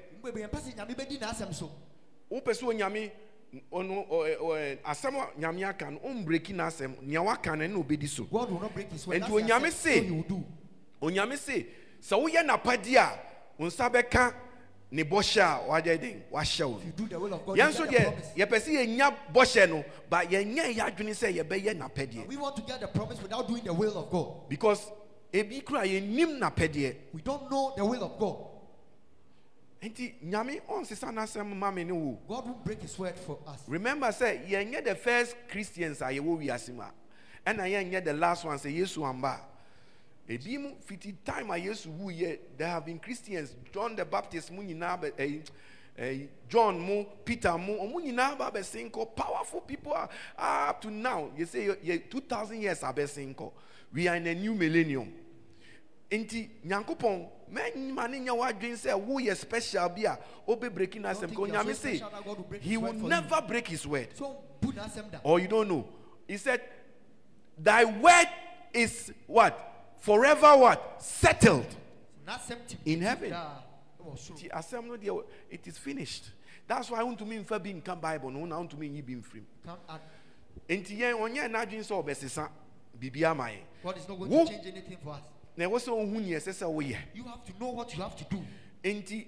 [3.53, 4.03] Mbɛbɛ yɛmpɛ sɛ nyame bɛdi n'asɛm so.
[4.03, 7.55] Wopɛ sɛ onyame ɔno ɔ- ɔ- asɛm a nyame aka no ɔmbreki n'asɛm nea waka
[7.55, 9.15] no ɛna obɛdi so God will not break his word.
[9.17, 10.43] Enti That's the onyame se- so he will do.
[11.01, 11.65] onyame se
[12.01, 13.19] sɛ woyɛ n'apadi a
[13.57, 14.33] wo nsa bɛka
[14.91, 17.57] ne bɔhyɛ a wagye den wahyɛ wo If no you do the will of God,
[17.57, 22.27] yɛn nso deɛ yɛpɛ sɛ yɛnya bɔhyɛ no but yɛnyɛ yɛ adwene sɛ yɛbɛyɛ n'apɛdeɛ
[22.27, 24.49] We want to get the promise without doing the will of God.
[24.49, 24.91] because
[25.31, 26.95] ebi kura yɛnim n'apɛdeɛ
[32.28, 33.63] God will break his word for us.
[33.67, 36.91] remember sɛ yɛnyɛ the first christians a yɛwɔ wiase mu a
[37.46, 39.41] ɛna yɛnyɛ the last one say yesu amba.
[40.28, 44.52] A ebi mu fiti time a yesu wuyɛ there have been christians john the baptist
[44.52, 45.41] mu bɛ ɛyi
[45.98, 49.15] ɛyi john mu peter mu ba abɛsen kɔ.
[49.15, 53.52] Powerful people are are up to now yɛ say two thousand years abɛsen kɔ.
[53.93, 55.13] We are in a new millennium.
[56.10, 61.19] Nti nyankopɔn mɛnyima ne nyɛ w'adwene sɛ woyɛ special bi a oh, wobɛbreki no asɛm
[61.27, 63.85] think ka you onyame se special that God will break he will never break his
[63.87, 65.21] word So put that down.
[65.23, 65.87] or you don't know
[66.27, 66.61] he said
[67.57, 68.27] thy word
[68.73, 71.67] is what forever what settled
[72.25, 72.79] Not same thing.
[72.85, 73.29] In heaven.
[73.29, 73.47] Yeah.
[73.99, 74.35] It was true.
[74.35, 76.31] nti asɛm no deɛ it is finished
[76.67, 80.01] that's why wontumi mfa bi nka bible no wona wontumi nyi bi mfirim Can't add.
[80.69, 82.49] nti yɛn ɔnyɛ n'adwene sɛ ɔbɛsesa
[82.99, 85.21] biribi ama yɛn God is not going to change anything for us.
[85.57, 88.23] Na ɛwɔ sɛ ohu ɛsɛ sɛ woyɛ You have to know what you have to
[88.25, 88.43] do.
[88.83, 89.27] nti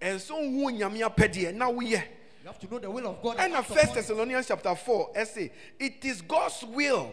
[0.00, 2.02] ɛsɛ ohu onyame apɛdeɛ na woyɛ
[2.42, 3.36] You have to know the will of God.
[3.38, 7.12] and first thessalonians chapter 4 ɛsɛ it is god's will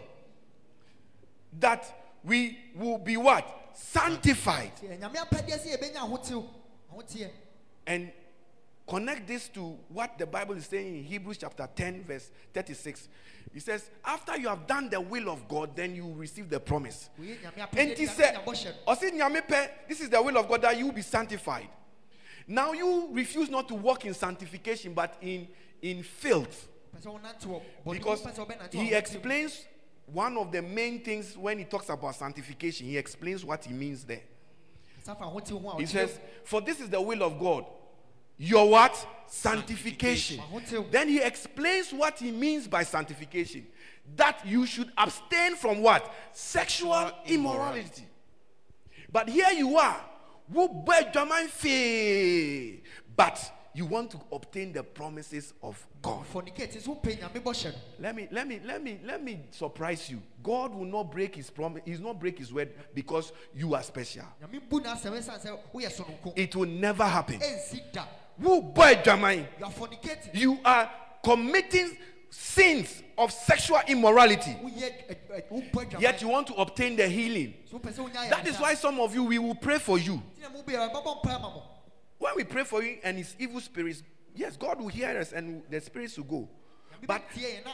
[1.59, 1.85] that
[2.23, 6.45] we will be what sanctified Nyame apɛdeɛ sɛ yɛbɛnya ahotew,
[6.93, 7.29] ahoteɛ.
[7.87, 8.11] and
[8.89, 13.08] connect this to what the bible is saying in hebrews chapter 10 verse 36
[13.54, 16.60] it says after you have done the will of god then you will receive the
[16.60, 18.93] promise Woyɛ Nyame apɛdeɛ And he said, woanya bɔhyɛ no.
[18.93, 21.67] Ɔsi nyame pɛ, this is the will of God that you be sanctified.
[22.47, 25.47] Now you refuse not to walk in sanctification, but in
[25.82, 29.65] in filth, Pɛ sɛ wonante wɔ bɔne mu, because pɛ sɛ wobɛnante wɔ he explains
[30.08, 32.88] one of the main things when he talks about sanctification.
[32.88, 34.21] He explains what he means there.
[35.04, 37.65] Sa fa ahotew ho a He says, "For this is the will of God,
[38.39, 38.95] your what
[39.28, 40.89] sanctification." Sanctification.
[40.89, 43.67] Then he explains what he means by sanctification.
[44.15, 48.08] That you should abstain from what sexual immorality.
[49.12, 50.04] But here you are,
[50.52, 52.82] wo bɔ adwaman fee,
[53.15, 53.39] but
[53.73, 56.25] you want to obtain the promises of God.
[56.34, 57.78] Fornicate, nso wopɛ Nyame bɔhyɛ no.
[57.99, 60.21] Let me let me let me let me surprise you.
[60.41, 64.25] God will not break his promise, he's not break his word because you are special.
[64.41, 66.34] Nyame bu n'asɛm ɛsiane sɛ woyɛ sononko.
[66.36, 67.39] It will never happen.
[68.41, 69.15] Ɛnsi da.
[69.15, 70.30] Wo You are fornicating.
[70.34, 70.91] you are
[71.23, 71.97] committing
[72.30, 74.56] sins of sexual immorality.
[74.62, 76.02] Wobɔ adwaman.
[76.02, 77.54] Yet you want to obtain the healing.
[77.69, 80.21] So wopɛ sɛ wonya That is why some of you we will pray for you.
[80.38, 81.63] Nti na mo bɛ yɛ, yɛbɛbɔ mpaeɛ ama mo.
[82.17, 84.04] When we pray for you and his evil spirits,
[84.36, 86.49] yes, God will hear us and the spirits will go.
[87.08, 87.23] But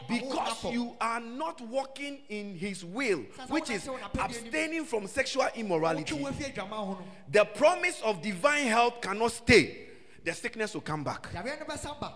[0.07, 6.53] because you are not walking in his will, which is abstaining from sexual immorality, w'afi
[6.53, 6.99] adwaman ho no,
[7.31, 9.81] the promise of divine health cannot stay.
[10.25, 11.31] The sickness will come back.
[11.31, 12.13] yareɛ no bɛsa ba.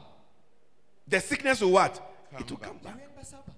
[1.07, 1.93] The sickness will what?
[2.31, 2.67] Come it will back.
[2.67, 2.95] come back.
[2.95, 3.53] Yareɛ no bɛsa ba.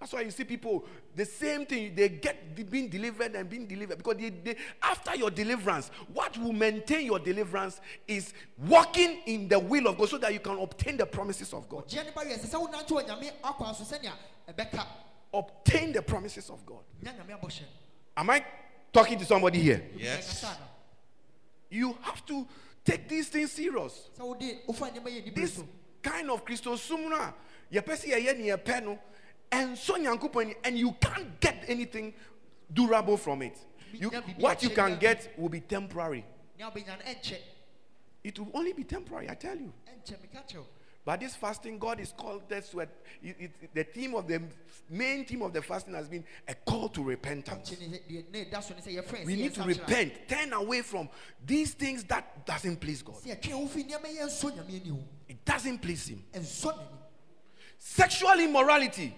[0.00, 3.98] That's why you see people, the same thing, they get being delivered and being delivered.
[3.98, 8.32] Because they, they, after your deliverance, what will maintain your deliverance is
[8.66, 11.86] walking in the will of God so that you can obtain the promises of God.
[11.86, 14.12] Gyeɛ no ba wie, ɛsɛ sɛ wonante wɔ Nyame akwan so sɛnea
[14.48, 14.86] ɛbɛka.
[15.34, 16.84] Obtain the promises of God.
[17.02, 17.66] Nya Nyame abɔhyɛ no.
[18.16, 18.44] Am I
[18.92, 19.84] talking to somebody here?
[19.94, 20.46] Yes.
[21.68, 22.46] You have to
[22.84, 24.10] take these things serious.
[24.18, 25.68] Sɛ wode wofa nneɛma yɛ nibere This so.
[26.02, 27.34] kind of Christosum no a
[27.72, 28.98] yɛpɛ sɛ yɛyɛ ne yɛpɛ no
[29.50, 32.12] ɛnsɔ Nyankopɔn ani, and you can't get anything
[32.72, 33.56] durable from it.
[33.92, 36.24] You, what you can get will be temporary.
[36.58, 37.38] Nea wobɛnya no ɛnkyɛ.
[38.24, 39.72] It will only be temporary, I tell you.
[41.04, 41.10] Ɛnkyɛ, meka kyerɛ wo.
[41.12, 42.80] But this fasting, God is called us to.
[42.80, 42.88] a-
[43.22, 44.42] It, it, the theme of the
[44.90, 47.70] main theme of the fasting has been a call to repentance.
[47.70, 49.80] Ɔnkye ne- deɛ ne ɛda so ne sɛ yɛfrɛ We need to yɛnsa kyerɛ a.
[49.80, 51.08] repent, turn away from
[51.46, 53.16] these things that doesn't please God.
[53.16, 54.98] Sɛ yɛtwe wo fi nneɛma yɛ nsɔ Nyame ani ho.
[55.28, 56.24] It doesn't please Him.
[57.78, 59.14] Sexual immorality.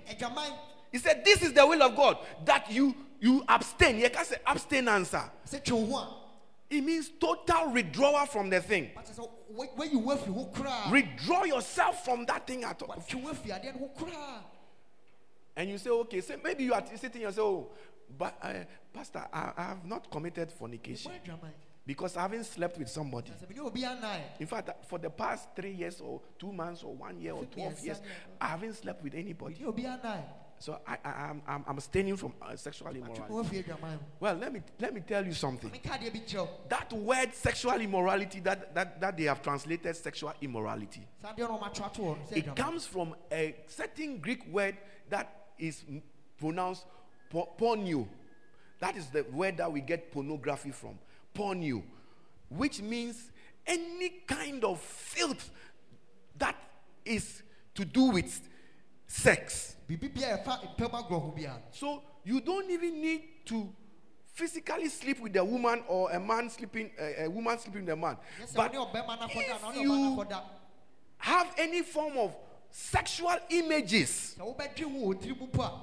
[0.92, 4.36] He said, "This is the will of God that you you abstain." You can say
[4.46, 5.10] abstinence.
[5.12, 6.25] sɛ twe wo ho a,
[6.68, 8.90] It means total withdrawal from the thing.
[8.94, 10.90] bate sɛ wo- woayi wo afiri.
[10.90, 12.88] Withdraw yourself from that thing at all.
[12.88, 14.42] Watwe wo afiri adeɛ no ho.
[15.56, 17.70] And you say, okay, say maybe you are sitting and say, oh,
[18.18, 18.52] but uh,
[18.92, 21.12] Pastor, I, I have not committed fornication
[21.86, 23.30] because I haven't slept with somebody.
[23.30, 26.82] Na sɛ mene obi anae, In fact, for the past three years or two months
[26.82, 28.36] or one year or 12 years, years, seven years.
[28.40, 29.56] I haven't slept with anybody.
[30.56, 30.62] Mene obi anae.
[30.62, 33.22] So I, I, I'm, I'm, I'm abstaining from uh, sexual immorality.
[33.28, 35.70] no afie adwaman ho Well, let me, let me tell you something.
[35.70, 39.96] meka deɛ bi kyerɛ wo That word sexual immorality that, that, that they have translated
[39.96, 44.18] sexual immorality, saa deɛ no ɔmato ato hɔ no sɛ it comes from a certain
[44.18, 44.76] Greek word
[45.10, 45.84] that is
[46.38, 46.84] pronounced
[47.30, 48.06] po- pornio.
[48.78, 50.98] That is the word that we get pornography from.
[51.34, 51.82] Pornio,
[52.50, 53.30] which means
[53.66, 55.50] any kind of filth
[56.38, 56.56] that
[57.04, 57.42] is
[57.74, 58.46] to do with
[59.06, 59.76] sex.
[59.88, 63.72] biribi bia yɛfa mpɛm agorɔ ho biara So you don't even need to
[64.34, 67.96] physically sleep with a woman or a man sleeping, a, a woman sleeping with a
[67.96, 68.16] man.
[68.54, 70.26] But wone ɔbɛma no akɔda na if you
[71.18, 72.36] have any form of
[72.70, 75.82] sexual images, sɛ wobɛdwe ho wɔ tiri mu po a.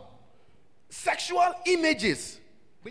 [0.90, 2.40] sexual images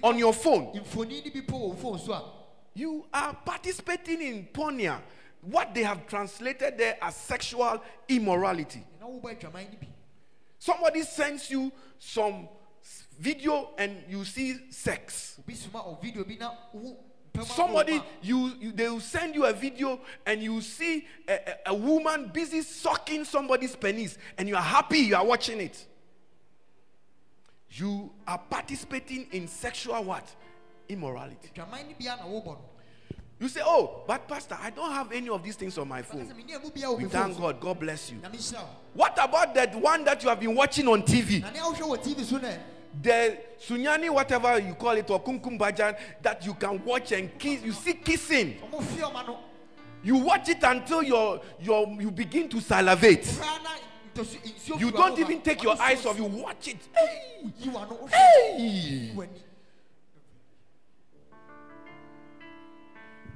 [0.02, 2.32] on your phone, mfoni no bi po wɔ wo phone so a.
[2.74, 4.98] you are participating in porneia,
[5.42, 8.82] what they have translated there as sexual immorality.
[10.62, 12.48] Somebody sends you some
[13.18, 15.34] video and you see sex.
[15.40, 16.96] obi soma ɔ video bi na wo
[17.34, 21.54] mpɛm Somebody, you, you they will send you a video and you see a, a,
[21.66, 25.84] a woman busy sucking somebody's penis and you are happy you are watching it.
[27.72, 30.32] You are participating in sexual what?
[30.88, 31.50] Immorality.
[33.42, 36.28] You say, Oh, but Pastor, I don't have any of these things on my phone.
[36.28, 37.60] sɛ menni mu bia wɔ We thank God.
[37.60, 38.18] God bless you.
[38.22, 41.40] na menhyira wo What about that one that you have been watching on TV?
[41.42, 42.56] na ne a wohwɛ tv so no ɛ
[43.02, 47.62] The Sunyani, whatever you call it, or Kumkum Bajan, that you can watch and kiss.
[47.64, 48.58] You see kissing.
[48.70, 49.38] ɔmo fie ɔma no
[50.04, 53.24] You watch it until your, your, you begin to salivate.
[53.24, 53.70] koraa na
[54.14, 56.16] ntosu nsuo You don't even take your eyes off.
[56.16, 56.78] You watch it.
[56.94, 57.50] Hey!
[57.60, 59.12] wohwɛ Hey!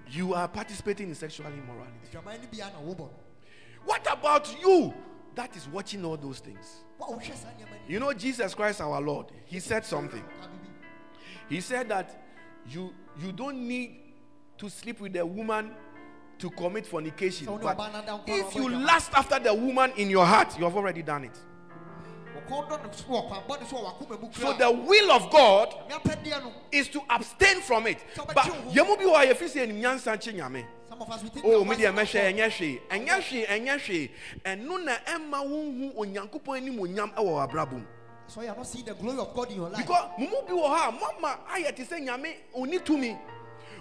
[0.08, 1.92] You are participating in sexual immorality.
[2.12, 3.10] adwaman no bia na wobɔ no
[3.84, 4.94] What about you
[5.34, 6.84] that is watching all those things?
[6.98, 10.24] wo a wohwɛ saa nneɛma no You know, Jesus Christ, our Lord, He said something.
[11.48, 12.24] He said that
[12.68, 14.00] you, you don't need
[14.58, 15.70] to sleep with a woman
[16.38, 17.46] to commit fornication.
[17.46, 20.76] But no, banana down, if you lust after the woman in your heart, you have
[20.76, 21.38] already done it.
[22.50, 25.30] No so wɔ kwan bɔ ne so wɔ wakoma mu So kura the will of
[25.30, 25.74] God
[26.72, 27.98] is to abstain from it.
[28.16, 30.64] But yɛmu bi wɔ a yɛfi sɛ nyansa nyame.
[30.88, 33.46] some of us we Oh, me are deɛ wise mɛhwɛ enough ɛnyɛ hwee ɛnyɛ hwee
[33.46, 34.10] ɛnyɛ hwee
[34.44, 37.84] ɛno na ɛma wohu onyankopɔn anim onyam ɛwɔ w'abrabɔ
[38.28, 39.76] so you are not seeing the glory of God in your life.
[39.86, 43.16] Because mo eh, eh, mu bi mama ayɛ te sɛ nyame ɔni tumi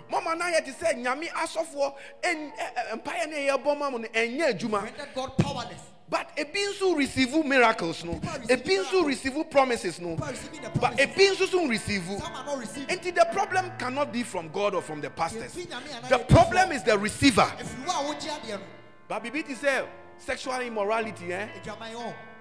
[0.10, 3.98] mama no ayɛ te sɛ nyame asɔfoɔ ɛn- ɛ- ɛ- mpaeɛ ne ɛyɛbɔ ma mo
[3.98, 8.84] no ɛnyɛ adwuma God powerless but ebi nso receive miracles no People are receiving ebi
[8.84, 12.46] nso receive promises no People are receiving the but ebi nso so receive some are
[12.46, 15.56] not receiving Nti the problem cannot be from God or from the pastors.
[15.56, 17.42] Ebi nyame anaa The problem is the receiver.
[17.60, 18.60] efiri wo a wogye adeɛ
[19.08, 19.88] But bibi ti sɛ
[20.18, 21.48] sexual immorality eh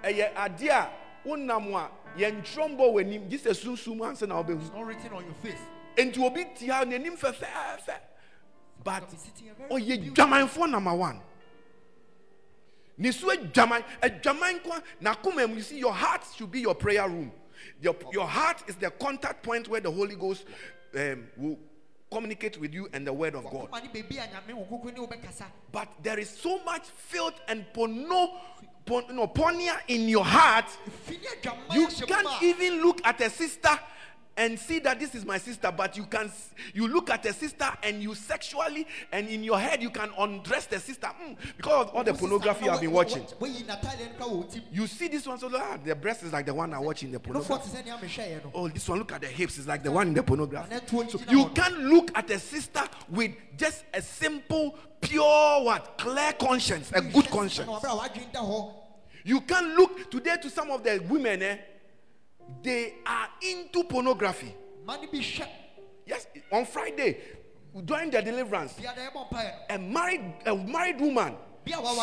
[0.04, 0.90] ɛyɛ adeɛ a
[1.26, 4.72] wonam a yɛntwerɛ mbɔ w'anim gye sɛ sunsum ansa na wobɛhu.
[4.74, 5.60] not written on your face
[5.96, 7.96] Nti obi ti ha n'anim fɛfɛɛfɛ
[8.84, 10.14] but Be sitting here very ɔyɛ beautiful.
[10.26, 11.20] dwamanfoɔ number one.
[12.96, 17.08] Ne so adwaman adwaman kwa n'akoma mu you see your heart should be your prayer
[17.08, 17.32] room.
[17.80, 20.44] Your, your heart is the contact point where the Holy Ghost
[20.96, 21.58] um, will
[22.10, 23.70] communicate with you and the word of God.
[23.70, 27.40] Wakoma ne baabi a nyame wo koko ne wobɛkasa But there is so much filth
[27.48, 28.34] and porno,
[28.86, 30.68] pon, no, porneia in your heart.
[31.04, 33.76] fi ne adwaman You can't even look at a sister
[34.36, 36.30] and see that this is my sister, but you can
[36.72, 40.66] you look at a sister and you sexually and in your head you can undress
[40.66, 43.22] the sister mm, because of all the pornography I've been watching.
[43.40, 46.22] woyi n'atadeɛ no kora wɔ wo tim You see this one, so ah, the breast
[46.22, 47.70] is like the one I watch in the pornography.
[47.70, 49.90] te sɛ nea mehwɛeɛ no Oh, this one, look at the hips, it's like the
[49.92, 50.74] one in the pornography.
[50.88, 56.90] So you can't look at a sister with just a simple, pure, what, clear conscience,
[56.92, 57.68] a good conscience.
[57.68, 58.72] sister no, ɔbrɛ a w'adwene da hɔ
[59.24, 61.56] You can look today to some of the women, eh?
[62.62, 64.54] They are into pornography.
[64.84, 65.20] ma ne bi
[66.06, 67.18] Yes, on Friday,
[67.84, 68.74] during the deliverance,
[69.70, 71.34] a married a married woman,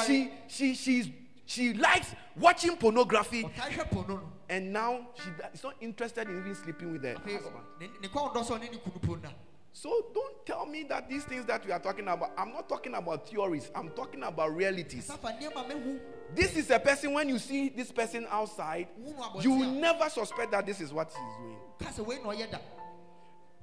[0.08, 1.10] she she she's
[1.46, 4.08] she likes watching pornography, ɔtaa hwɛ pono.
[4.08, 7.64] No and now she is not interested in even sleeping with Afei, husband.
[7.80, 9.30] ne ne kɔn dɔ sɛ ɔne ne kunu pon na
[9.74, 12.94] So don't tell me that these things that we are talking about, I'm not talking
[12.94, 15.10] about theories, I'm talking about realities.
[16.32, 19.24] Safa nneɛma mehu This is a person, when you see this person outside, Wo no
[19.24, 21.58] abɔnten you will never suspect that this is what he's doing.
[21.80, 22.58] ka sɛ wei na ɔyɛ da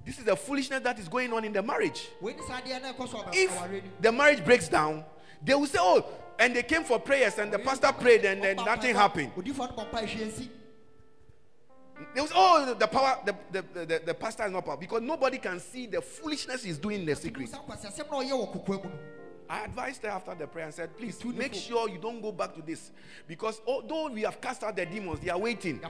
[0.04, 2.08] This is the foolishness that is going on in the marriage.
[2.20, 5.04] wei ne saa deɛ na ɛkɔ so aba- If the marriage breaks down,
[5.44, 6.04] they will say, Oh,
[6.38, 9.32] and they came for prayers, and the pastor prayed, and then nothing happened.
[9.34, 10.48] odiifoɔ no bɔ mpaeɛ hwɛ nsi
[12.14, 15.38] They will Oh, the power, the, the, the, the pastor is not power because nobody
[15.38, 17.50] can see the foolishness he's doing in the secret.
[19.48, 20.66] Sa kwasi asɛm na ɔyɛ wɔ kokoa mu no I advised her after the prayer
[20.66, 22.90] and said, please make sure you don't go back to this.
[23.26, 25.80] Because although we have cast out the demons, they are waiting.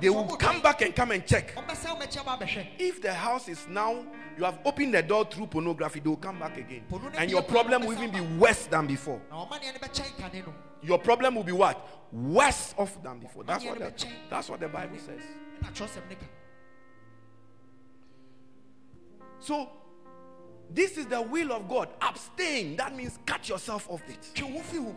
[0.00, 1.54] They will come back and come and check.
[1.54, 2.66] Ɔmbɛsan ɔmɛkyɛ ma abɛhwɛ.
[2.78, 4.04] If the house is now,
[4.36, 6.84] you have opened the door through pornography, they will come back again.
[7.16, 9.20] And your problem will even be worse than before.
[9.30, 10.54] Na ɔmaneɛ no bɛkyɛn kane no.
[10.82, 11.88] Your problem will be what?
[12.12, 13.44] Worse off than before.
[13.44, 15.22] That's what the, that's what the Bible says.
[15.62, 16.26] Ɛna Kyerɛwsɛm no ka.
[19.40, 19.70] So,
[20.70, 21.88] this is the will of God.
[22.00, 22.76] Abstain.
[22.76, 24.30] That means cut yourself off it.
[24.34, 24.96] Twe wo fi ho.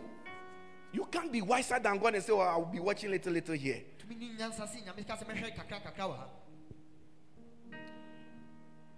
[0.92, 3.82] You can't be wiser than God and say, Oh, I'll be watching little, little here.
[3.98, 6.26] Tumi ne nyansa se Nyame ka sɛ mɛhwɛ kakra kakra wɔ ha.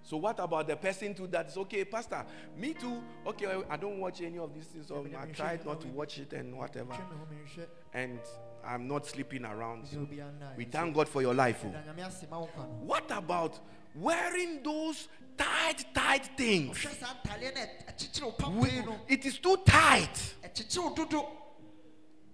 [0.02, 2.26] So, what about the person too that's okay, Pastor?
[2.58, 3.00] Me too.
[3.26, 4.90] Okay, I don't watch any of these things.
[4.90, 6.92] Or I tried not to watch it and whatever.
[6.92, 7.66] Twe me ho menhwɛ.
[7.94, 8.18] And
[8.66, 9.84] I'm not sleeping around.
[9.84, 11.64] Sɛ obi anna We thank God for your life.
[11.64, 11.70] oh.
[11.70, 12.84] Da Nyame ase ma wo nkwa no.
[12.84, 13.58] What about
[13.94, 16.78] wearing those tight, tight things?
[16.78, 19.00] Hwɛ saa ntaleɛ no ɛ- ɛkyekyere wo We- pampee no.
[19.08, 20.34] It is too tight.
[20.44, 21.28] Ɛkyekyere wo dodo.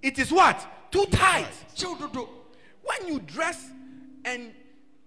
[0.03, 0.67] It is what?
[0.91, 1.49] Too tight.
[2.83, 3.71] When you dress,
[4.25, 4.53] and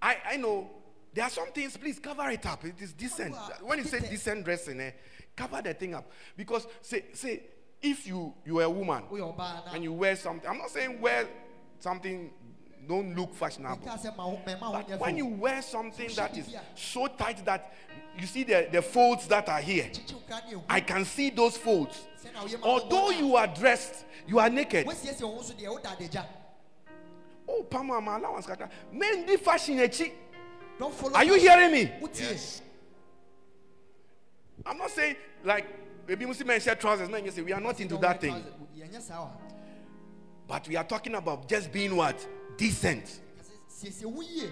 [0.01, 0.69] I, I know
[1.13, 2.63] there are some things, please cover it up.
[2.65, 3.35] It is decent.
[3.61, 4.91] When you say decent dressing, eh,
[5.35, 6.11] cover the thing up.
[6.37, 7.43] Because say, say
[7.81, 9.61] if you you are a woman na.
[9.73, 11.27] and you wear something, I'm not saying wear
[11.79, 12.31] something,
[12.87, 13.85] don't look fashionable.
[13.85, 17.43] Meka sɛ ma wo- mɛma wo But when you wear something that is so tight
[17.45, 17.73] that
[18.17, 20.63] you see the, the folds that are here, Kyekye wo kra ne ehu.
[20.69, 22.07] I can see those folds.
[22.23, 24.85] Sɛ na woyɛ ma Although you are dressed, you are naked.
[24.85, 26.25] Woasiesie wo ho so deɛ woda adagya.
[27.47, 28.47] Oh, Pama, my allowance.
[28.91, 29.77] Men di fashion.
[30.79, 31.91] Don't follow Are you hearing me?
[32.01, 32.61] Wotie.
[34.65, 35.65] I'm not saying like
[36.07, 37.09] maybe Muslim men share trousers.
[37.09, 38.33] No, you say we are not into that thing.
[38.77, 39.37] Yɛnyɛ saa wɔ ha.
[40.47, 42.27] But we are talking about just being what?
[42.57, 43.05] Decent.
[43.05, 44.49] Kasɛ siesie wo yie.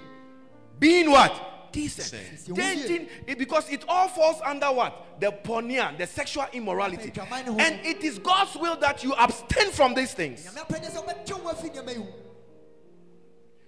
[0.80, 1.72] Being what?
[1.72, 2.12] Decent.
[2.12, 2.56] Decent.
[2.56, 5.20] Dating, because it all falls under what?
[5.20, 7.14] The porneia, the sexual immorality.
[7.18, 10.45] And it is God's will that you abstain from these things.
[10.45, 12.08] Nyame apɛdeɛ sɛ wobɛtwe wo afi nneɛma yi ho.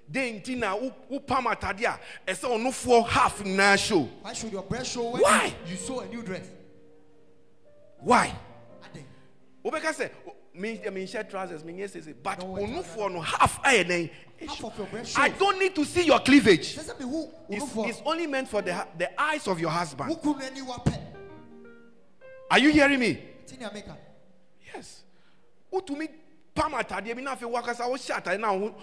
[0.09, 4.09] Then tina u pam atade a ɛsɛ ɔnofoɔ half nyinaa show.
[4.21, 5.53] Why should your breast show when Why?
[5.65, 6.47] You, you sew a new dress?
[7.99, 8.33] Why?
[8.83, 9.05] Ade.
[9.63, 10.09] wobɛka sɛ
[10.55, 14.09] o- me menhyɛ trousers menyɛ sese but Don't wear no half ayɛ dɛn
[14.47, 16.75] Half of your breast I don't need to see your cleavage.
[16.77, 17.65] Sɛ sɛ mehu wo It's,
[17.97, 20.13] it's only meant for the, the eyes of your husband.
[20.21, 20.99] kunu ani wapɛ.
[22.51, 23.13] Are you hearing me?
[23.47, 23.95] Ti nea meka.
[24.73, 25.03] Yes.
[26.55, 28.75] Pam atadeɛ bi na afei wakasa wohyɛ atadeɛ na ho-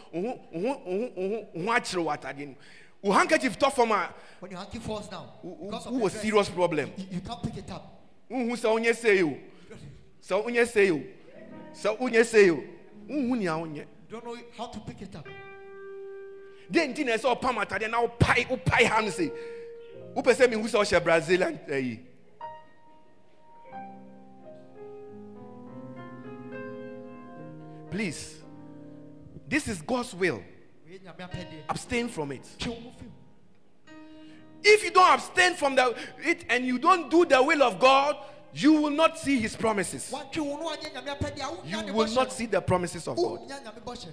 [1.72, 2.54] akyerɛ wɔ atadeɛ no
[3.02, 6.92] wo handkerchief tɔ fam a When your hanky falls down, wo- wo- wowɔ serious problem.
[6.96, 8.00] you, you can't pick it up.
[8.30, 9.36] wohu sɛ wonyɛ sei o
[10.22, 11.00] sɛ wonyɛ sei o
[11.74, 12.62] sɛ wonyɛ sei o
[13.08, 15.26] wohu nea wonyɛ don't know how to pick it up.
[16.70, 19.30] deɛ nti na ɛsɛ ɔpam atadeɛ na wopae wopae ha no se
[20.14, 22.00] wopɛ sɛ mehu sɛ ɔhyɛ brazilian eh, ayi
[27.90, 28.42] please
[29.48, 30.42] this is god's will
[30.88, 31.62] Wei nyame apɛdeɛ.
[31.68, 33.94] abstain from it Twe wo ho fi ho.
[34.62, 35.94] if you don't abstain from the
[36.24, 38.16] it and you don't do the will of god
[38.52, 41.86] you will not see his promises Woatwe wo no anyɛ nyame apɛdeɛ a wonya ne
[41.88, 44.12] you will not see the promises of god Wonya nyame bɔhyɛ no.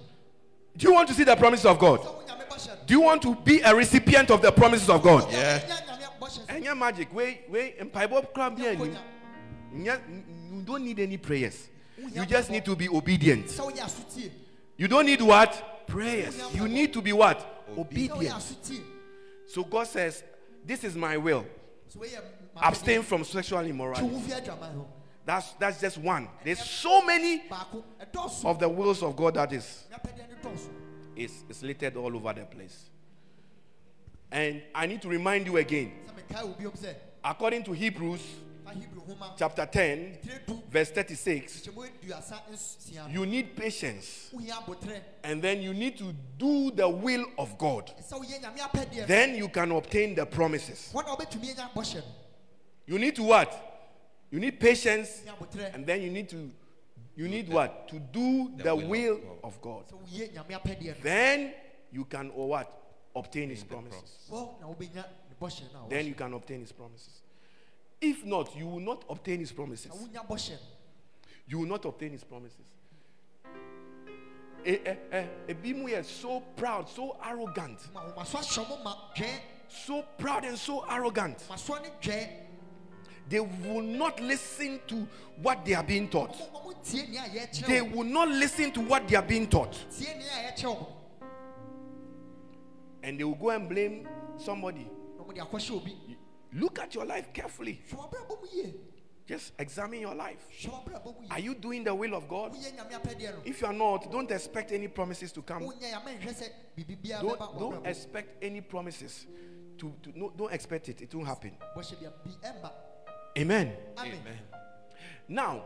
[0.78, 2.76] do you want to see the promises of god Sɛ wo nyame bɔhyɛ no.
[2.86, 5.60] do you want to be a recipient of the promises of god Yeah.
[5.60, 6.42] Wonya nyame bɔhyɛ so.
[6.54, 8.98] ɛnyɛ magic wei wei mpaebɔ kora bi anim
[9.74, 11.68] you don't need any prayers
[12.14, 13.60] you just need to be obedient
[14.78, 18.44] you don't need what prayers you need to be what obedient
[19.48, 20.24] so god says
[20.66, 21.46] this is my will
[21.90, 22.37] So woyɛ m'apɛdeɛ.
[22.62, 24.88] Abstain from sexual immorality wo fi adwaman ho.
[25.26, 27.44] that's that's just one there's so many
[28.44, 30.70] of the wills of god that is Nyame apɛdeɛ no dɔɔso.
[31.16, 32.90] is, is littered all over the place
[34.32, 38.22] and i need to remind you again Sɛ mekae wo biom sɛ, according to hebrews
[38.68, 40.18] fa Hebrew nhoma, chapter 10
[40.70, 43.14] verse 36 nkyɛmu aduasa nsia no.
[43.14, 44.32] you need patience
[45.24, 47.92] and then you need to do the will of God.
[48.02, 49.08] Sɛ woyɛ nyame apɛdeɛ.
[49.08, 50.94] Then you can obtain the promises.
[52.88, 53.52] You need to what?
[54.32, 55.22] You need patience
[55.74, 56.50] and then you need to
[57.16, 57.88] you need what?
[57.90, 59.86] To do the, will, of God.
[59.90, 61.02] Sɛ woyɛ nyame apɛdeɛ no.
[61.02, 61.54] Then
[61.92, 62.72] you can or what?
[63.16, 64.30] Obtain his promises.
[64.30, 67.22] Hɔ na wobɛnya ne bɔhyɛ no a Then you can obtain his promises.
[68.00, 69.88] If not, you will not obtain his promises.
[69.88, 70.58] Na wonya bɔhyɛ no.
[71.48, 72.66] You will not obtain his promises.
[74.64, 79.40] Eh, eh, eh, ebi mu so proud, so arrogant, Ma wɔmaso ahyɛ mo ma dwɛn.
[79.70, 81.40] so proud and so arrogant.
[83.30, 85.08] They will not listen to
[85.42, 86.36] what they are being taught.
[87.68, 89.78] They will not listen to what they are being taught.
[93.04, 94.08] And they will go and blame
[94.38, 94.88] somebody.
[96.54, 97.82] Look at your life carefully.
[99.28, 100.38] Just examine your life.
[101.30, 102.56] Are you doing the will of God?
[103.44, 105.70] If you are not, don't expect any promises to come.
[107.22, 109.28] Don't, don't expect any promises.
[109.80, 111.02] To, to no, don't expect it.
[111.02, 111.52] It won't happen.
[113.38, 113.74] Amen.
[113.98, 114.40] amen Amen.
[115.28, 115.64] Now,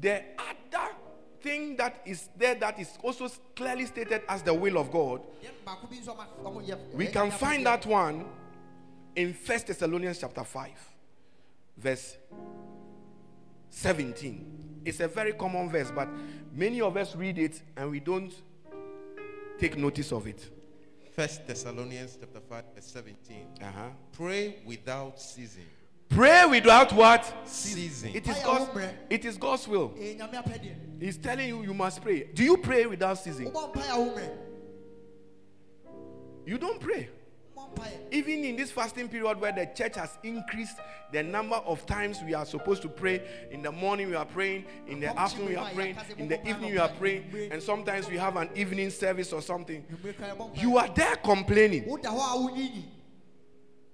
[0.00, 0.94] the other
[1.40, 5.50] thing that is there that is also clearly stated as the will of God, deɛ
[5.64, 8.24] baako bi nso ɔma ɔmo yɛ we eh, can eh, eh, find that one
[9.14, 10.70] in First Thessalonians chapter 5,
[11.78, 12.16] verse
[13.70, 14.82] 17.
[14.84, 16.08] It's a very common verse, but
[16.52, 18.32] many of us read it and we don't
[19.58, 20.48] take notice of it.
[21.14, 23.46] First Thessalonians chapter 5, verse 17.
[23.62, 23.88] Uh-huh.
[24.12, 25.64] Pray without ceasing.
[26.08, 27.32] Pray without what?
[27.46, 28.14] Ceasing.
[28.14, 28.78] It is God's,
[29.10, 29.90] it is God's will.
[29.90, 32.24] ɛyɛ nyame apɛdeɛ He's telling you you must pray.
[32.32, 33.50] Do you pray without ceasing?
[33.50, 34.30] wobɔ mpaeɛ a wo mmerɛ
[36.46, 37.08] You don't pray.
[38.10, 40.76] Even in this fasting period where the church has increased
[41.12, 44.64] the number of times we are supposed to pray, in the morning we are praying,
[44.86, 48.16] in the afternoon we are praying, in the evening we are praying, and sometimes we
[48.16, 49.84] have an evening service or something.
[49.90, 52.82] nwumire kra yɛbɔ mpaeɛ You are there complaining woda hɔ a wonyinyi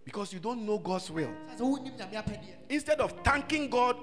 [0.04, 1.28] because you don't know God's will.
[1.28, 3.96] sɛ sɛ wonnim nyame apɛdeɛ Instead of thanking God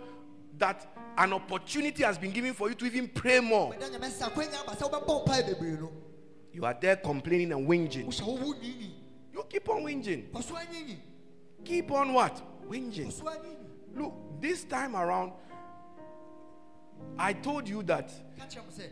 [0.58, 0.88] that
[1.18, 4.62] an opportunity has been given for you to even pray more, mɛda nyame sɛ akwanya
[4.64, 5.92] aba sɛ wobɛbɔ mpaeɛ bebree no
[6.52, 8.06] you are there complaining and whinging.
[8.06, 8.92] wohyɛ wo wo nyinyi
[9.34, 10.98] You keep on whinging.
[11.64, 12.42] Keep on what?
[12.68, 13.08] Whinging.
[13.08, 13.56] kɔ so anyinyi
[13.96, 15.32] Look, this time around,
[17.18, 18.90] I told you that ka kyerɛ mo sɛ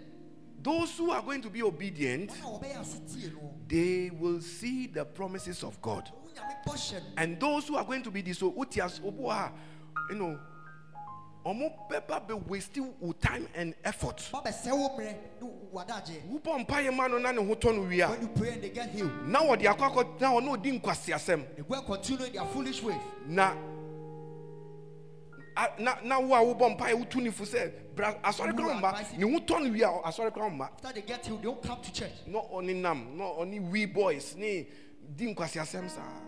[0.63, 4.41] those who are going to be obedient, wɔn a wɔbɛyɛ aso tie no they will
[4.41, 6.09] see the promises of God.
[6.37, 10.39] Wo nyame bɔhyɛ no And those who are going to be disobedient, you know,
[11.47, 14.17] ɔmo bɛba bɛ wasting wo time and effort.
[14.31, 18.21] wɔbɛsɛ wo mmerɛ ne wadagyeɛ Wobɔ mpaeɛ ma no na ne ho no wie when
[18.21, 19.11] you pray and they get healed.
[19.27, 22.97] Na wɔde akɔ akɔ na ɔne ɔdi nkwaseasɛm they go continue in their foolish ways.
[23.27, 23.53] Na
[25.79, 29.17] na na wo a wobɔ mpaeɛ wotu ne fo sɛ bra asɔre kora mma.
[29.17, 30.65] Ne ho tɔ no wie a asɔre kora mma.
[30.65, 32.11] After they get healed they don't come to church.
[32.25, 34.67] Na ɔne nam na ɔne wee boys ne
[35.15, 36.26] di nkwaseasɛm saa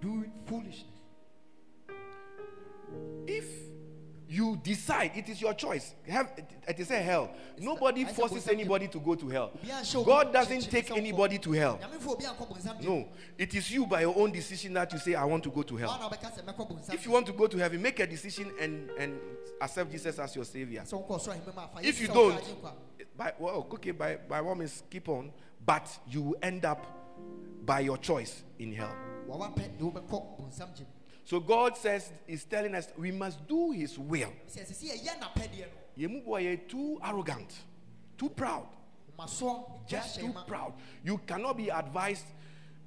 [0.00, 0.84] doing foolishness.
[3.26, 3.44] If
[4.28, 5.94] you decide it is your choice.
[6.06, 6.30] Have
[6.66, 7.30] it is a hell.
[7.58, 9.52] Nobody forces anybody to go to hell.
[9.54, 11.78] Obi anhyɛ obi god doesn't take anybody to hell.
[11.82, 14.92] Nyame fo obi ankɔ bonsam gye no it is you by your own decision that
[14.92, 15.96] you say i want to go to hell.
[15.98, 17.10] Na wɔbɛka sɛ mɛkɔ bonsam if you.
[17.12, 19.18] want to go to heaven make a decision and and
[19.62, 20.82] accept jesus as your savior.
[20.82, 22.38] Sɛ wokɔ soro ahemma mu afa if you don't
[23.16, 25.32] by well okay by by all means keep on
[25.64, 26.84] but you will end up
[27.64, 28.94] by your choice in hell
[29.28, 30.86] wɔwapɛ de wobɛkɔ bonsam gye
[31.24, 35.20] so god says He's telling us we must do his will sɛ ɛsɛ sɛ yɛyɛ
[35.20, 37.52] n'apɛdeɛ no Yɛmu you're too arrogant
[38.16, 38.66] too proud
[39.86, 40.72] just too proud.
[41.04, 42.24] You cannot be advised.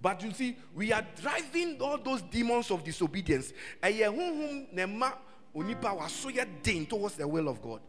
[0.01, 3.53] But you see, we are driving all those demons of disobedience.
[3.83, 5.13] Ɛyɛ honhom na ɛma
[5.55, 7.81] onipa waso yɛ den towards the will of God.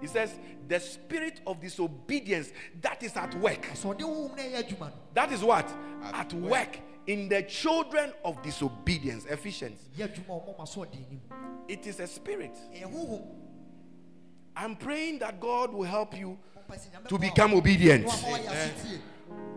[0.00, 0.34] He says,
[0.66, 3.62] the spirit of disobedience that is at work.
[3.62, 5.66] sɛ ɔde wohom na ɛyɛ adwuma no That is what?
[6.02, 6.50] At At, work.
[6.50, 6.78] work.
[7.10, 9.24] In the children of disobedience.
[9.26, 9.80] Ephesians.
[9.98, 11.20] yɛ adwuma a ɔma ɔmasoɔ de anim
[11.66, 12.56] It is a spirit.
[14.56, 18.06] I'm praying that God will help you Ɔmpa sɛ Nyame to become obedient.
[18.06, 19.00] Na wama wo ayɛ aso tie.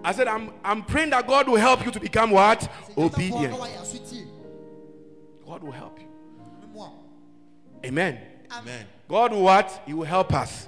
[0.04, 2.60] I said, I'm, I'm praying that God will help you to become what?
[2.60, 3.54] Sɛ Nyame boa wo na Obedient.
[3.54, 4.28] wayɛ aso tie.
[5.45, 6.08] God will help you.
[7.86, 8.20] Amen.
[8.51, 8.88] Amen.
[9.08, 9.84] God will what?
[9.86, 10.68] He will help us.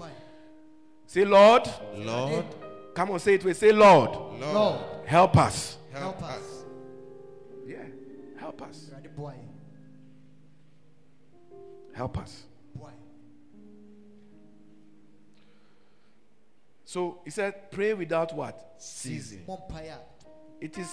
[1.07, 2.45] Say, Lord, Lord,
[2.93, 3.57] come on, say it with.
[3.57, 5.77] Say, Lord, Lord, Lord, help us.
[5.93, 6.54] help, help us.
[8.57, 8.91] Help us.
[11.93, 12.43] Help us.
[16.87, 18.75] So he said, pray without what?
[18.77, 19.43] Ceasing.
[19.47, 19.99] Mmɔ mpaeɛ a,
[20.61, 20.89] It is,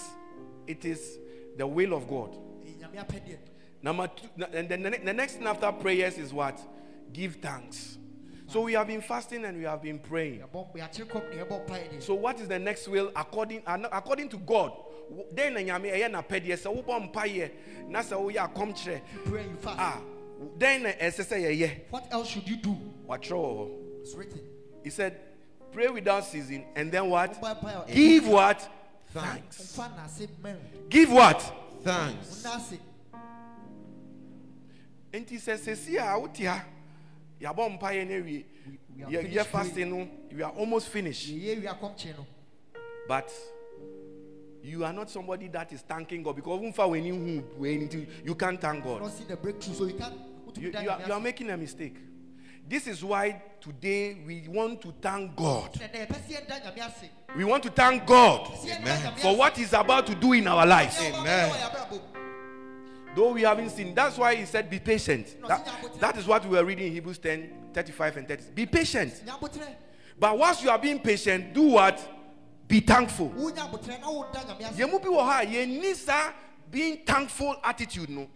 [0.67, 1.17] it is
[1.55, 2.35] the will of God.
[2.65, 3.37] ɛyɛ Nyame apɛdeɛ.
[3.81, 6.59] Number two, and then the, the next thing after prayers is what?
[7.11, 7.97] Give thanks.
[8.47, 10.39] So we have been fasting and we have been praying.
[10.41, 12.01] Yɛbɔ- yɛakyere kɔm na yɛbɔ mpaeɛ deɛ.
[12.03, 14.73] So what is the next will according uh, according to God?
[15.15, 17.51] W- Then na nyame ɛyɛ n'apɛdeɛ sɛ wobɔ mpaeɛ
[17.89, 19.79] na sɛ woyɛ akɔmkyerɛ You pray and you fast.
[19.79, 20.01] a
[20.57, 22.75] then na ɛsɛ sɛ yɛyɛ What else should you do?
[23.07, 24.01] watwerɛ wɔ hɔ.
[24.01, 24.41] It's written.
[24.83, 25.19] He said,
[25.71, 27.39] pray without ceasing and then what?
[27.41, 28.69] Wobɔ mpaeɛ a, Give what?
[29.13, 29.57] Thanks.
[29.57, 29.77] Thanks.
[29.77, 30.89] Womfa n'ase mmɛn.
[30.89, 31.39] Give what?
[31.83, 32.43] Thanks.
[32.43, 32.79] Wo n'ase.
[35.13, 36.65] Nti sɛ sɛsi a wote ha
[37.39, 38.45] yɛabɔ mpaeɛ no awie
[38.95, 42.25] we are yɛ- finished yɛ fasting no we are almost finished Yɛyɛ wie akɔmkyere no.
[43.07, 43.29] but
[44.63, 48.35] you are not somebody that is thanking God because womfa w'ani hu w'ani nti you
[48.35, 50.13] can't thank You God don't see the breakthrough, so you can't.
[50.57, 51.95] you, you, are, you are making a mistake
[52.69, 56.87] this is why today we want to thank God Na- na yɛpɛ sɛ yɛda Nyame
[56.87, 57.09] ase.
[57.35, 59.13] we want to thank God Amen.
[59.17, 59.37] For ase.
[59.37, 61.49] what he's about to do in our lives Amen.
[61.49, 61.99] bɛyɛ wɔ yɛabrabɔ mu.
[63.15, 65.35] Though we haven't seen, that's why he said, Be patient.
[65.47, 65.67] That,
[65.99, 68.43] that is what we were reading in Hebrews 10 35 and 30.
[68.55, 69.21] Be patient.
[70.19, 71.99] But once you are being patient, do what?
[72.73, 73.29] Be thankful.
[73.29, 76.33] wonya abotire na woda nyame ase bi wɔ ha a yɛnni saa
[76.71, 78.27] being thankful attitude no.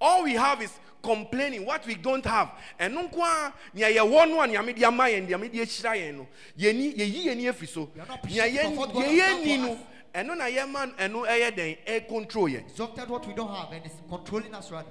[0.00, 2.50] All we have is complaining what we don't have.
[2.80, 5.94] Ɛno nko a nea yɛwɔ no a nyame de ama yɛn nea nyame de ahyira
[5.94, 6.26] yɛn no.
[6.58, 7.88] Yɛni yɛyi yɛni afiri so.
[7.94, 9.78] We are not Nea appreciative yɛn of what God yɛyɛ ni no.
[10.12, 12.64] Ɛno na yɛma ɛno ɛyɛ dɛn ɛ control yɛn.
[12.68, 14.90] exalted what we don't have and it's controlling us rather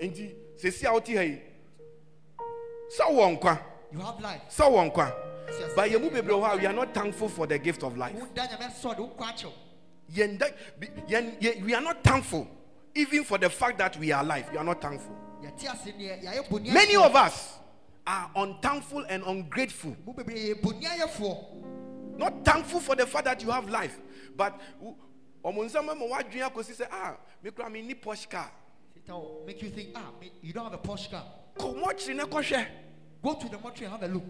[0.00, 1.38] Nti sesi a ha yi.
[2.96, 3.60] Sɛ wɔ nkwa.
[3.92, 5.28] you have life wɔ nkwa.
[5.74, 8.14] But yɛmu bebree wɔ ha we are not thankful for the gift of life.
[8.14, 9.52] woda nyame ase sɛ ɔde wo kɔ akyɛw
[10.14, 10.46] Yɛn da-
[10.80, 12.48] bi- yɛn- yɛ- we are not thankful
[12.94, 14.48] even for the fact that we are alive.
[14.50, 15.14] We are not thankful.
[15.42, 17.54] yɛte ase neɛ yɛayɛ bɔne Many of us
[18.06, 19.94] are unthankful and ungrateful.
[20.06, 24.00] mo bebree yɛ bɔne ayɛfoɔ Not thankful for the fact that you have life,
[24.36, 24.58] but
[25.44, 28.50] ɔmo nsɛm ma wadwene akɔsi sɛ ah me kura ni posh car.
[28.94, 30.10] Satan will make you think ah
[30.42, 31.24] you don't have a Porsche car
[31.56, 32.66] Kɔ mɔkyere ne kɔhwɛ.
[33.22, 34.24] go to the mortuary and have a look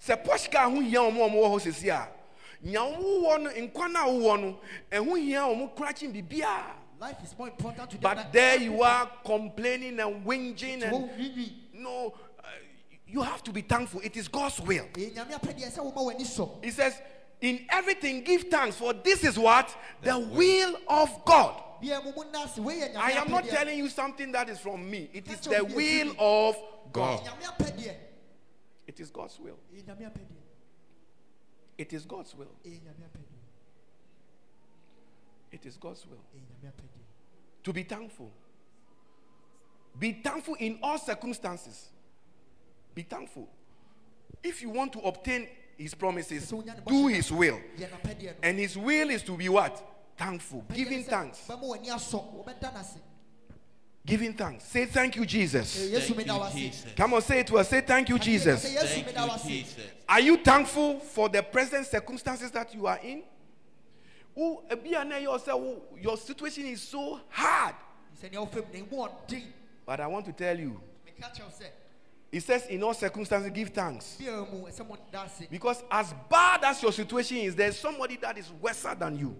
[0.00, 2.08] Sɛ posh car ho hia ɔmo a ɔmo wɔ hɔ sesi a
[2.64, 4.58] nya ɔmo wɔ no nkwa na wowɔ no
[4.90, 6.72] ɛho hia ɔmo krakye biribiara.
[7.00, 8.82] life is more important to them But there you everything.
[8.84, 11.10] are complaining and whinging and wo
[11.74, 12.14] no.
[12.38, 12.42] uh,
[13.06, 14.00] you have to be thankful.
[14.02, 14.84] It is God's will.
[14.94, 16.94] Ɛyɛ nyame apɛdeɛ sɛ woma w'ani sɔ He says,
[17.40, 19.74] In everything give thanks, for this is what?
[20.02, 21.62] The will of God.
[21.80, 24.48] bia mu mu nna ase wei yɛ nyame I am not telling you something that
[24.48, 25.10] is from me.
[25.12, 26.16] It is the what we are will doing.
[26.18, 26.56] of
[26.92, 27.20] God.
[28.86, 28.94] God.
[28.94, 29.40] nyame apɛdeɛ It is God's will.
[29.46, 29.70] apɛdeɛ
[31.78, 32.46] It is God's will.
[32.64, 33.36] apɛdeɛ
[35.52, 36.22] It is God's will.
[36.64, 38.30] apɛdeɛ To be thankful.
[39.98, 41.88] Be thankful in all circumstances.
[42.94, 43.48] Be thankful.
[44.42, 46.48] If you want to obtain His promises,
[46.86, 47.60] do His will.
[47.76, 49.82] yɛ n'apɛdeɛ no And His will is to be what?
[50.16, 50.64] Thankful.
[50.72, 51.46] Giving thanks.
[54.06, 54.64] Giving thanks.
[54.64, 55.90] Say thank you, Jesus.
[55.90, 56.86] Thank you, Jesus.
[56.96, 57.68] Come on, say it to us.
[57.68, 58.62] Say thank you, Jesus.
[58.62, 59.84] Thank you, Jesus.
[60.08, 63.24] Are you thankful for the present circumstances that you are in?
[64.32, 67.74] Wo- ebi a na ɛyɛ wo sɛ wo- Your situation is so hard.
[68.22, 69.42] sɛ nea wofam na emu ɔden
[69.84, 71.66] But I want to tell you, meka kyerɛw sɛ
[72.30, 74.16] it says, in all circumstances, give thanks.
[74.18, 78.16] bia mu ɛsɛ mo da ase Because as bad as your situation is, there's somebody
[78.18, 79.34] that is worse than you.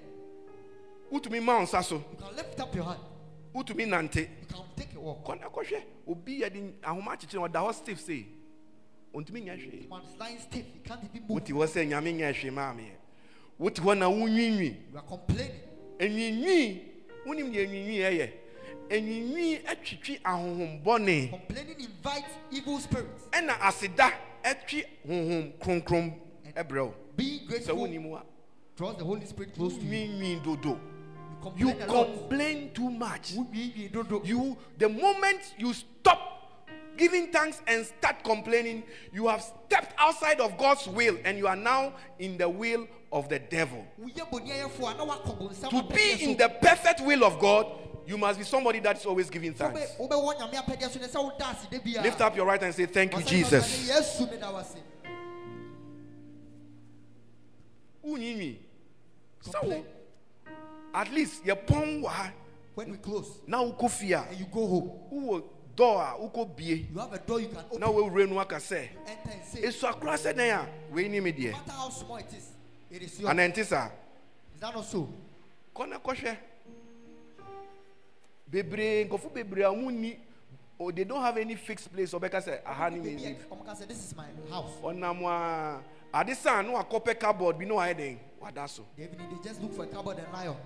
[1.13, 1.97] Wotumi ma nsa so.
[1.97, 3.01] you can lift up your hand
[3.55, 4.17] Wotumi nante.
[4.41, 5.83] you can take a walk Kɔ na kɔhwɛ.
[6.09, 8.27] Obi yɛde ahoma akyekyere ɔda hɔ stiff sei.
[9.15, 9.89] Ɔntumi nyɛ hwee.
[9.89, 12.73] one is lying stiff you can't even move Wote hɔ sɛ nyame nyɛ hwee maa
[12.73, 12.91] me.
[13.59, 14.77] Wote hɔ na wonwiinwii.
[14.93, 15.61] you are complaining
[15.99, 16.81] enwinwi
[17.27, 18.31] wonim deɛ enwinwi ɛyɛ
[18.89, 24.13] enwinwi atwitwi ahohombɔne complaining invites evil spirits ɛna aseda
[24.43, 26.15] ɛtwi honhom kronkron
[26.57, 26.63] Eh,
[27.17, 28.23] being sɛ grateful
[28.77, 30.41] draws the holy spirit close to you.
[31.57, 32.07] You complain a lot.
[32.07, 33.33] complain too much.
[33.33, 36.29] You the moment you stop
[36.97, 38.83] giving thanks and start complaining
[39.13, 43.29] you have stepped outside of god's will and you are now in the will of
[43.29, 43.85] the devil.
[44.01, 47.67] Woyɛ bɔne ayɛfoɔ a na woakɔ bonsam to be in the perfect will of god
[48.07, 49.81] you must be somebody that is always giving thanks.
[49.97, 52.03] Wobɛ- wobɛwɔ nyame apɛdeɛ so ne sɛ woda ase da biara.
[52.05, 53.89] Lift up your right hand and say, Thank you, Jesus.
[58.05, 58.57] "Ɔsɛ, yesu meda wo ase Unyinyi.
[59.41, 59.85] So, Complain.
[60.95, 62.13] at least your pon wa
[62.75, 64.25] when we close now uko fear.
[64.31, 65.43] and you go home Uwo
[65.75, 66.87] door uko bie.
[66.93, 68.91] you have a door you can open Now we renu aka say.
[69.07, 71.51] enter and say Esu akura se den ya we ni me no die.
[71.53, 72.49] matter how small it is
[72.91, 73.91] it is yours And entisa.
[74.55, 75.09] is that not so
[75.75, 76.37] Kona kɔhwɛ.
[78.51, 80.17] Bebree nkɔfo bebree a ɔmo ni
[80.79, 83.47] oh, they don't have any fixed place ɔbɛka sɛ aha ni me Baby, live.
[83.51, 85.83] ɔmo ka sɛ this is my house Ɔnam
[86.13, 88.85] a ade san no akɔpɛ cupboard bi no ayɛ den wada so.
[88.97, 90.57] they even they just look for a cupboard and lie on.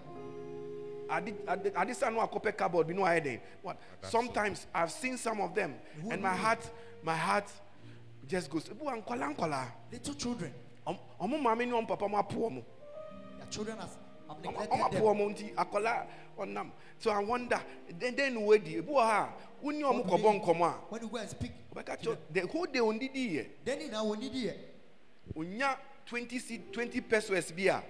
[1.10, 3.40] Ade ade ade sa no akɔpɛ cupboard bi no ayɛ den.
[3.62, 3.78] What?
[4.02, 5.74] Sometimes i've seen some of them
[6.10, 6.68] and my heart
[7.02, 7.50] my heart
[8.26, 10.52] just goes ebu wa nkɔla nkɔla little children.
[10.86, 12.64] Ɔm- ɔmo maame ne ɔmo papa mo apo ɔmo
[13.38, 13.96] their children has
[14.28, 15.02] have ɔmo neglected ɔmo apo them.
[15.04, 16.06] ɔmo nti akɔla
[16.38, 17.60] ɔnam so i wonder
[17.98, 19.32] den den wo di ebu wɔ ha
[19.62, 20.72] wo ni ɔmo What do kɔbɔ they- nkɔmɔ a?
[20.88, 24.12] when you go and speak ɔbɛka kyerɛ the whole day ondidi yɛ then you now
[24.14, 24.72] need it
[25.34, 27.82] onya twenty c twenty pesos bi a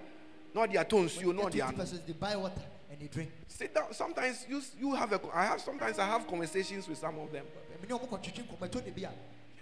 [0.53, 1.83] na ɔde atɔ nsuo na ɔde 20 ano.
[1.83, 3.31] they buy water and they drink.
[3.47, 7.17] Sit down sometimes you you have a i have sometimes i have conversations with some
[7.19, 7.45] of them.
[7.77, 9.11] Ɛmi ni ɔmo kɔtwitwi nkɔmɔ ɛtɔ ne bi a.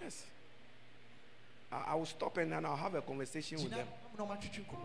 [0.02, 0.24] Yes.
[1.72, 3.86] I, I will stop and then I'll have a conversation with them.
[4.16, 4.76] ɔmo na ɔmo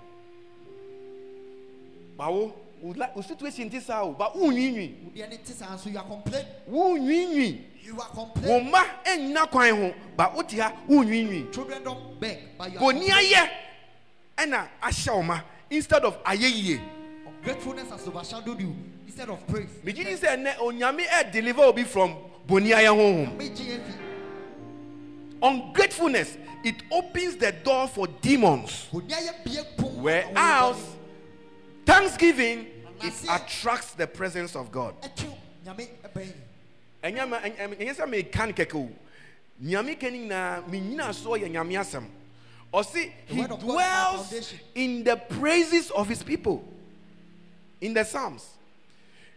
[2.17, 5.89] Bawo, wo li- wo situation ti saa o but wonwiinwii Wodeɛ ne te saa nso
[5.91, 6.45] you are complain.
[6.69, 8.63] wonwiinwii You are wo complain.
[8.69, 12.99] mma nnyina kwan ho but wote ha wonwiinwii Children don't beg, but you are boni
[13.07, 13.33] complaining.
[13.33, 13.49] ayɛ
[14.37, 16.79] ɛna ahyɛ wo ma instead of ayɛ yie
[17.27, 18.75] Ungratefulness has overshadowed you
[19.07, 19.69] instead of praise.
[19.83, 22.15] megye di sɛ ɛnɛ onyame ɛ deliver obi from
[22.47, 23.93] boni ayɛ honhom Megye efi.
[25.41, 30.01] ungratefulness it opens the door for demons Boni ayɛ bie pon.
[30.03, 30.77] whereas
[31.85, 32.67] thanksgiving
[33.01, 34.95] it attracts the presence of god.
[38.07, 38.89] Meka o.
[39.63, 42.05] Nyame ka nyinaa menyina soɔ yɛ nyame asɛm.
[42.73, 46.63] Ɔse he word of God is my dwells in the praises of his people.
[47.79, 48.45] In the psalms.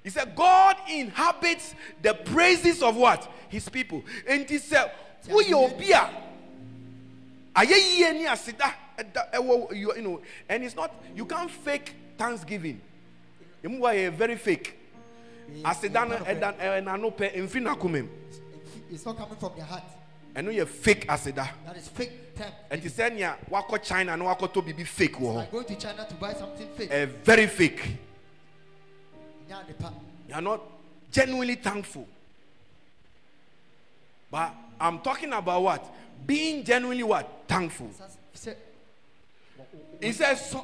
[0.02, 3.30] He said god inhabits the praises of what?
[3.48, 4.02] His people.
[4.28, 4.90] Enti sɛ
[5.26, 6.10] woyɛ obi a?
[7.54, 11.94] Ayɛ yie ni aseda ɛda ɛwɔ you you know and it's not you can't fake
[12.16, 12.80] thanksgiving.
[13.64, 14.78] Emu wa yɛ very fake.
[15.64, 18.08] Aseda eh, no ɛda ɛnano pɛ mfi n'akoma mu
[18.90, 19.82] It's not coming from their heart.
[20.34, 22.52] ɛno yɛ fake aseda That is fake time.
[22.70, 26.06] ɛti sɛ nea wakɔ china na wakɔtɔ biribi fake wɔ hɔ Like going to China
[26.08, 26.90] to buy something fake.
[26.90, 27.96] ɛ very fake.
[30.28, 30.60] You are not
[31.12, 32.06] genuinely thankful.
[34.30, 35.94] But i'm talking about what?
[36.26, 37.44] Being genuinely what?
[37.46, 37.90] Thankful
[40.00, 40.54] he says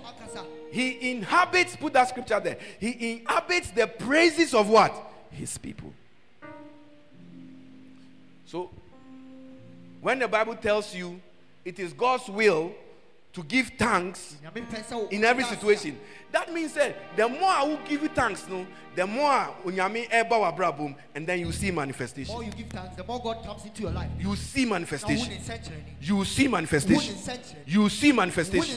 [0.70, 4.94] he inhabits put that scripture there he inhabits the praises of what?
[5.30, 5.92] His people.
[8.46, 8.70] So
[10.00, 11.20] when the bible tells you
[11.64, 12.72] it is god's will
[13.32, 15.98] to give thanks Nyame pɛ sɛ wo- in every situation.
[16.32, 20.08] That means that the more i will give you thanks no the more a onyame
[20.10, 22.26] ɛba and then you see manifestation.
[22.26, 24.10] The more you give thanks, the more God comes into your life.
[24.18, 25.32] you see manifestation.
[26.00, 27.16] you see manifestation.
[27.66, 28.76] you see manifestation.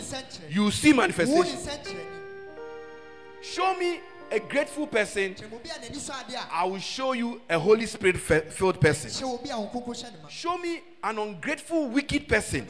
[0.50, 1.58] You see manifestation.
[3.42, 4.00] show me
[4.32, 7.60] a grateful person Kyerɛ obi a n'ani sɔ ade a, I will show you a
[7.60, 9.10] Holy Spirit filled person.
[9.10, 10.28] kyerɛ obi a Honhom Kronkron hyɛ ne ma.
[10.30, 12.68] Show me an ungrateful, wicked person,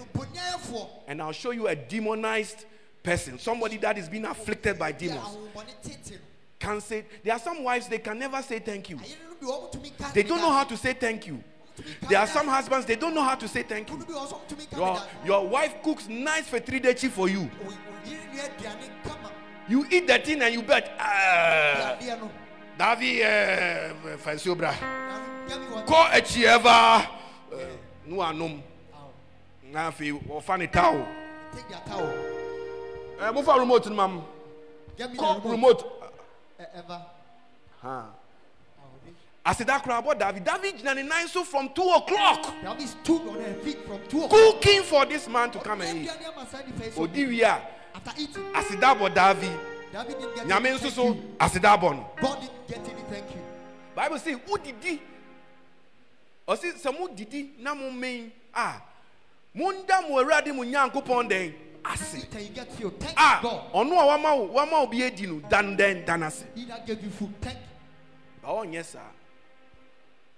[1.08, 2.66] and I'll show you a demonized
[3.04, 3.38] person.
[3.38, 5.38] Somebody that is being afflicted by demons.
[6.60, 8.98] Can say there are some wives they can never say thank you.
[8.98, 11.44] Ayerenom bi wɔn tumi ka They don't know how to say thank you.
[12.08, 13.98] There are some husbands they don't know how to say thank you.
[13.98, 14.82] bi wɔ hɔ nso wɔn tumi ka ne
[15.26, 17.50] Your, your wife cooks nice for you.
[18.06, 19.03] Yere nua aduane kama.
[19.70, 20.92] You eat the thing and you bet.
[21.00, 22.30] Ah, Adeɛ no,
[22.78, 24.72] Davi eh, fancy obra.
[24.82, 27.08] na gɛmi wɔ- Kɔ akyi ɛva.
[28.06, 28.62] No anom.
[28.94, 28.98] Aw,
[29.72, 31.08] Na afei wɔfa ne towel.
[31.56, 32.14] take their towel.
[33.22, 34.24] Eh, mofa remote no ma m.
[34.98, 35.82] Get me Kɔ the remote.
[35.84, 36.12] remote.
[36.60, 37.02] Eh, ever.
[37.82, 37.90] Ha.
[37.90, 39.14] Aw, bi-
[39.54, 43.36] aseda koraa bɔ david david gyina ne nan so from two o'clock David stood on
[43.42, 44.32] her feet from two o'clock.
[44.62, 47.02] cooking for this man to come and eat Aduane ama saa nipa yi so.
[47.04, 47.62] odi wie a
[48.06, 49.60] After eating, aseda bɔ david
[49.92, 51.36] David didn't get nyame any nso thank so you.
[51.40, 53.42] aseda bɔ no God didn't get any thank you.
[53.96, 55.00] bible say wodidi
[56.48, 58.74] ɔsi sɛ modidi na mo men a
[59.56, 61.54] monda mo awurade mo nyankopɔn dɛn
[61.86, 63.00] ase Eat and you get filled.
[63.00, 63.72] Thank a God.
[63.74, 66.86] ɔno a wama wo wama wo bi adi no dan dɛn dan ase He that
[66.88, 67.34] gave you food.
[67.42, 68.42] Thank you.
[68.42, 69.12] ba ɔnyɛ saa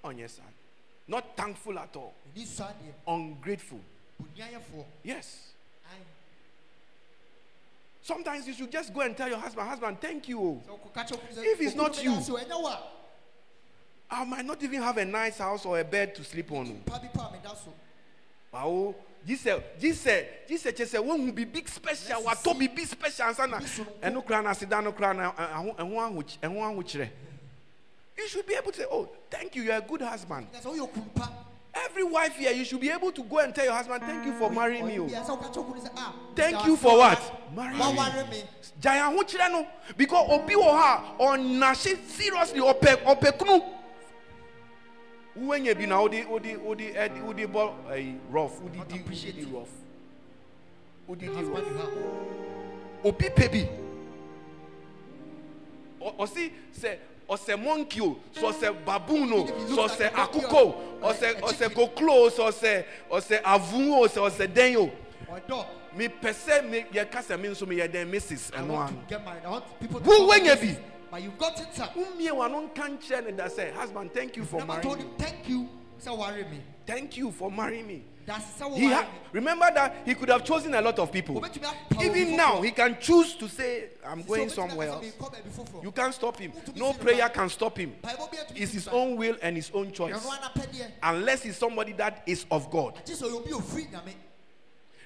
[0.04, 0.44] ɔnyɛ saa
[1.08, 3.80] not thankful at all Ni saa deɛ, ungrateful
[4.22, 4.86] boniayɛfoɔ.
[5.04, 5.55] yes Aye.
[8.06, 10.62] Sometimes you should just go and tell your husband husband thank you oh.
[10.68, 12.80] Sɛ ɔkɔka kyerɛ wo sɛ, If it's not you." ase o, ɛnyɛ wo a,
[14.12, 16.68] I might not even have a nice house or a bed to sleep on.
[16.70, 16.92] Oh.
[16.92, 17.74] pa bi pa a meda so.
[18.52, 18.96] Wow.
[19.26, 24.24] Jesus, Jesus, Jesus kyerɛ sɛ wɔn hu bibi special, watɔ bibi special ansa na ɛno
[24.24, 27.10] kura na aseda no kura na ɛho ɛho aho ɛho ahokyerɛ.
[28.18, 30.48] You should be able to say, oh, thank you, you're a good husband.
[31.96, 34.34] Every wife here, you should be able to go and tell your husband, thank you
[34.34, 35.00] for marrying me.
[35.00, 35.06] Oh.
[35.06, 37.56] bi a, sɛ ɔka kyerɛ wo kunu sɛ, "Ah, Thank you for what?
[37.56, 37.84] Marrying me.
[37.86, 38.44] waware me."
[38.82, 43.64] Gyae ahokyerɛ no because obi wɔ hɔ a ɔnahye seriously ɔpɛ ɔpɛ kunu.
[45.40, 49.02] Wúwẹ́nyẹ bi na wòde wòde wòde ɛdi wòde bɔ ɛyi rough wòde Not di wòde
[49.02, 49.70] appreciate di rough
[51.08, 53.70] wòde di Husband rough obi pɛ bi
[56.20, 56.98] ɔsi sɛ
[57.30, 61.14] ɔsɛ monkey o sɛ ɔsɛ baboon o sɛ ɔsɛ like a monkey akoko o a-
[61.14, 61.70] ɔsɛ a ɔsɛ chicken.
[61.72, 65.66] koklo o sɛ ɔsɛ ɔsɛ avun o sɛ ɔsɛ dɛn o
[65.96, 68.92] mi pɛ sɛ mi yɛ kasa mi nso mi yɛ dɛn mrs I ɛno want
[68.92, 69.02] ano.
[69.02, 69.64] to get married.
[69.80, 70.78] People Who when you be?
[71.10, 71.88] But you've got it, sir.
[71.96, 75.06] Wumie wano nka nkyerɛ ne da sɛ husband thank you for marrying me.
[75.18, 75.70] thank you,
[76.04, 76.60] sɛ worry me.
[76.86, 78.04] Thank you for marrying me.
[78.74, 81.44] He ha- remember that he could have chosen a lot of people.
[82.02, 85.06] Even now, he can choose to say, I'm going somewhere else.
[85.06, 86.52] "Merekɔ baabi foforɔ." You can't stop him.
[86.76, 87.96] No prayer can stop him.
[88.02, 90.16] Mpaebɔ bi atumi It's his own will and his own choice.
[90.16, 90.92] Ɛno ara n'apɛdeɛ.
[91.04, 92.96] Unless he's somebody that is of God.
[93.06, 94.14] Agye sɛ ɔyɛ obi a ofiri Nyame.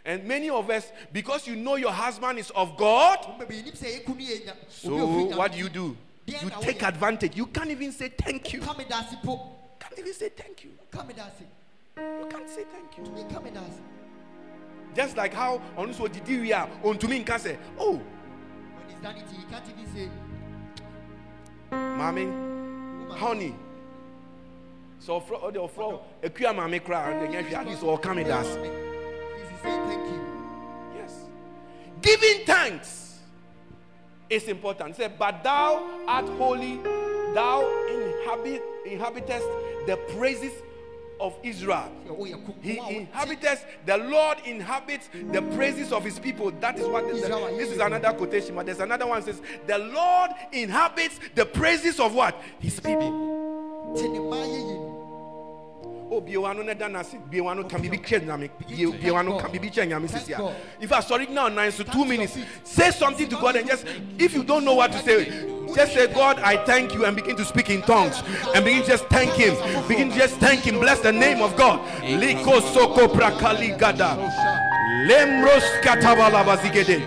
[0.06, 3.78] And many of us, because you know your husband is of God, Wo baabi yɛnim
[3.78, 5.98] sɛ yɛku no yɛ nya- so obi a ofiri what do you do?
[6.26, 7.36] You take advantage.
[7.36, 8.62] You can't even say thank you.
[8.62, 9.56] Ka me da ase po.
[9.80, 10.72] Can't even say thank you.
[12.00, 12.20] Ka me da ase.
[12.20, 13.04] You can't say thank you.
[13.34, 13.82] Ka me da ase.
[14.96, 17.48] Just like how on so did we are on to me in case.
[17.78, 18.04] oh, When
[18.90, 20.10] he's done it, he can't even say,
[21.72, 22.28] mommy,
[23.16, 23.56] honey.
[25.00, 28.26] So for oh, the for a queer mommy cry and then at least all coming
[28.26, 28.48] pray us.
[28.48, 28.70] for me.
[28.70, 30.22] Please, thank you.
[30.96, 31.14] Yes.
[32.02, 33.20] Giving thanks
[34.30, 34.96] is important.
[34.96, 36.78] Say, but thou art holy,
[37.34, 39.46] thou inhabit inhabitest
[39.86, 40.52] the praises
[41.20, 41.92] of Israel.
[42.08, 46.20] Sɛ woyɛ ko- He ko a wote- inhabits, the Lord inhabits the praises of his
[46.20, 46.52] people.
[46.52, 47.14] That is what the-
[47.58, 52.14] this is another quotation, but there's another one says, The Lord inhabits the praises of
[52.16, 52.36] what?
[52.60, 53.38] His people.
[56.78, 60.56] Dana si biwano can be big nyame biwano can be big nyame Thank sisi.
[60.82, 63.86] If I sorry now nine so two minutes, say something to God and just
[64.18, 65.26] if you don't know what to say,
[65.76, 68.22] just say God, I thank you and begin to speak in tongues
[68.56, 69.56] and begin to just thank Him.
[69.88, 70.80] Begin to just thank Him.
[70.80, 71.80] Bless the name of God.
[72.02, 74.18] Liko soko prakali gada.
[75.08, 77.06] Lemros katabala bazigede.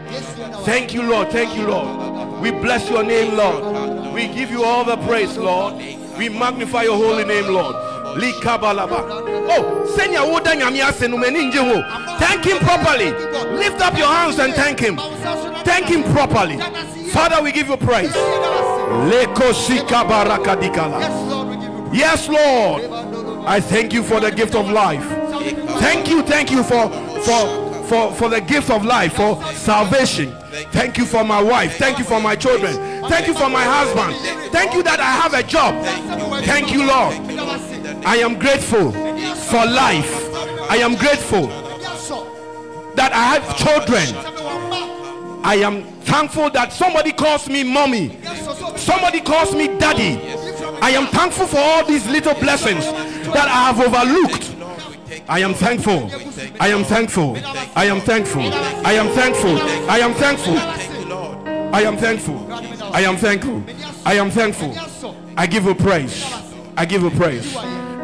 [0.64, 1.30] Thank you, Lord.
[1.30, 2.40] Thank you, Lord.
[2.40, 4.14] We bless your name, Lord.
[4.14, 5.74] We give you all the praise, Lord.
[6.16, 7.74] We magnify your holy name, Lord.
[9.54, 9.82] Oh,
[10.80, 11.82] ase no mani nje ho.
[12.18, 13.10] Thank him properly.
[13.56, 14.96] Lift up your hands and thank him.
[15.64, 16.58] Thank him properly.
[17.10, 18.12] Father, we give you praise.
[18.12, 21.00] Leko shika baraka dikala.
[21.00, 21.98] Yes, Lord, we give you praise.
[21.98, 23.46] Yes, Lord.
[23.46, 25.04] I thank you for the gift of life.
[25.80, 26.88] Thank you, thank you for
[27.24, 30.32] for for for the gift of life, for salvation.
[30.70, 31.76] Thank you for my wife.
[31.76, 32.74] Thank you for my children.
[33.08, 34.14] Thank you for my husband.
[34.52, 35.74] Thank you that I have a job.
[36.44, 37.14] Thank you, Lord.
[38.04, 40.12] I am grateful for life.
[40.70, 41.46] I am grateful
[42.94, 44.06] that I have children.
[45.44, 48.18] I am thankful that somebody calls me mommy.
[48.76, 50.20] Somebody calls me daddy.
[50.80, 54.56] I am thankful for all these little blessings that I have overlooked.
[55.28, 56.10] I am thankful.
[56.60, 57.36] I am thankful.
[57.76, 58.42] I am thankful.
[58.42, 59.58] I am thankful.
[59.90, 60.58] I am thankful.
[61.74, 62.52] I am thankful.
[62.92, 63.64] I am thankful.
[64.04, 64.74] I am thankful.
[65.36, 66.24] I give you praise.
[66.76, 67.56] I give you praise.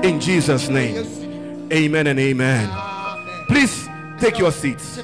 [0.03, 1.69] In Jesus' name.
[1.73, 2.71] Amen and amen.
[3.49, 3.89] Please
[4.19, 5.01] take your seats.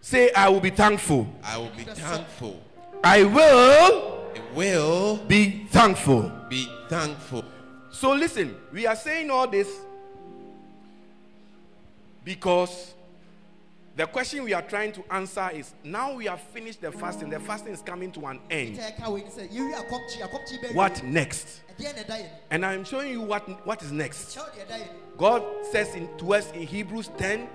[0.00, 1.28] Say, I will be thankful.
[1.44, 2.60] I will be thankful.
[3.04, 6.32] I will I will be thankful.
[6.48, 7.44] be thankful.
[7.90, 9.68] So listen, we are saying all this
[12.24, 12.94] because
[13.98, 17.28] the question we are trying to answer is now we have finished the fasting.
[17.30, 18.76] The fasting is coming to an end.
[18.76, 20.74] Nti a ɛka wei ni sɛ, yɛwie akɔmkye, akɔmkye bɛwie.
[20.74, 21.62] What next?
[21.76, 22.28] Ɛdeɛn na ɛda yɛn ni?
[22.52, 24.36] And I'm showing you what, what is next.
[24.36, 24.86] Kyerɛw deɛ ɛda yɛn ni.
[25.18, 25.42] God
[25.72, 27.48] says in, to us in Hebrews 10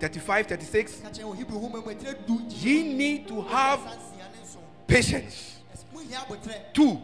[0.00, 2.64] 35 36 Ka kyerɛ wɔ Hebrew nwoma mu, ɛtire du nkyɛ.
[2.64, 4.60] ye need to have Ɛsansia ne nson.
[4.86, 5.56] patience.
[5.74, 6.72] Ɛs- mohia abotire.
[6.72, 7.02] Two,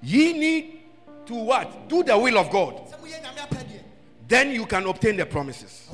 [0.00, 0.80] ye need
[1.26, 1.88] to what?
[1.88, 2.76] Do the will of God.
[2.88, 3.80] Sɛ moyɛ Nyame apɛdeɛ,
[4.28, 5.88] Then you can obtain the promises.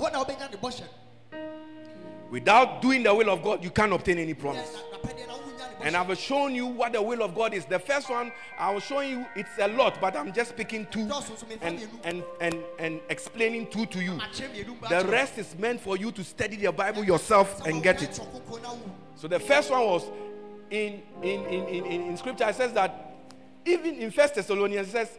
[2.31, 4.73] Without doing the will of God, you can't obtain any promise.
[4.73, 5.97] na- n'apɛdeɛ na wonya ne And.
[5.97, 7.65] I've shown you what the will of God is.
[7.65, 11.11] The first one, I was showing you it's a lot, but I'm just picking two
[11.63, 14.13] and, and, and, and explaining two to you.
[14.13, 17.83] Akyerɛ mmienu mba The rest is meant for you to study the Bible yourself and
[17.83, 18.11] get it.
[18.11, 18.81] kyɛ koko na wo.
[19.17, 20.05] So the first one was
[20.71, 23.17] in in in in, in, scripture it says that
[23.67, 25.19] even in First Thessalonians it says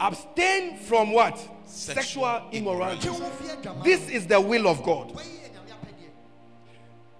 [0.00, 1.38] abstain from what?
[1.66, 3.08] Sexual immorality.
[3.08, 3.84] Wo fie adwama.
[3.84, 5.12] This is the will of God.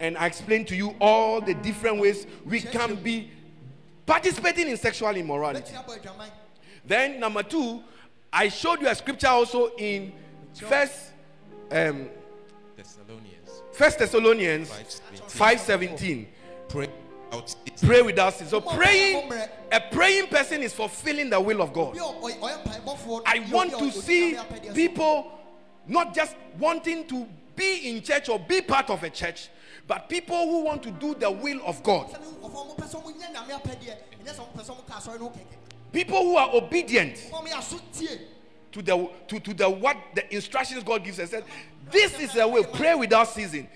[0.03, 3.31] And I explained to you all the different ways we can be
[4.05, 5.73] participating in sexual immorality.
[5.73, 6.31] Bɛtumi abɔ adwaman.
[6.85, 7.81] Then number two,
[8.33, 10.13] I showed you a scripture also in
[10.55, 11.13] First
[11.71, 12.11] um,
[12.77, 15.31] Thessalonians First Thessalonians 5:17.
[15.31, 16.29] five seventeen.
[16.69, 16.89] Pray
[17.33, 18.49] out Pray without ceasing.
[18.49, 19.33] So praying,
[19.71, 21.95] a praying person is fulfilling the will of God.
[21.95, 24.75] Bi a ɔyɛ- ɔyɛ mpaebɔfoɔ no, I want to see Nyame apɛdeɛ so.
[24.75, 25.33] people
[25.87, 29.49] not just wanting to be in church or be part of a church,
[29.87, 32.07] but people who want to do the will of God.
[35.93, 37.17] People who are obedient
[38.73, 41.35] to the to, to the what the instructions God gives us.
[41.91, 42.63] This is the way.
[42.73, 43.69] Pray without ceasing.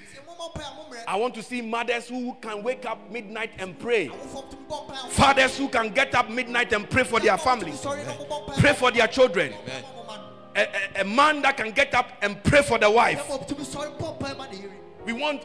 [1.06, 4.10] I want to see mothers who can wake up midnight and pray.
[5.10, 7.84] Fathers who can get up midnight and pray for their families,
[8.58, 9.52] pray for their children.
[10.54, 13.22] A, a- a man that can get up and pray for the wife.
[15.04, 15.42] We want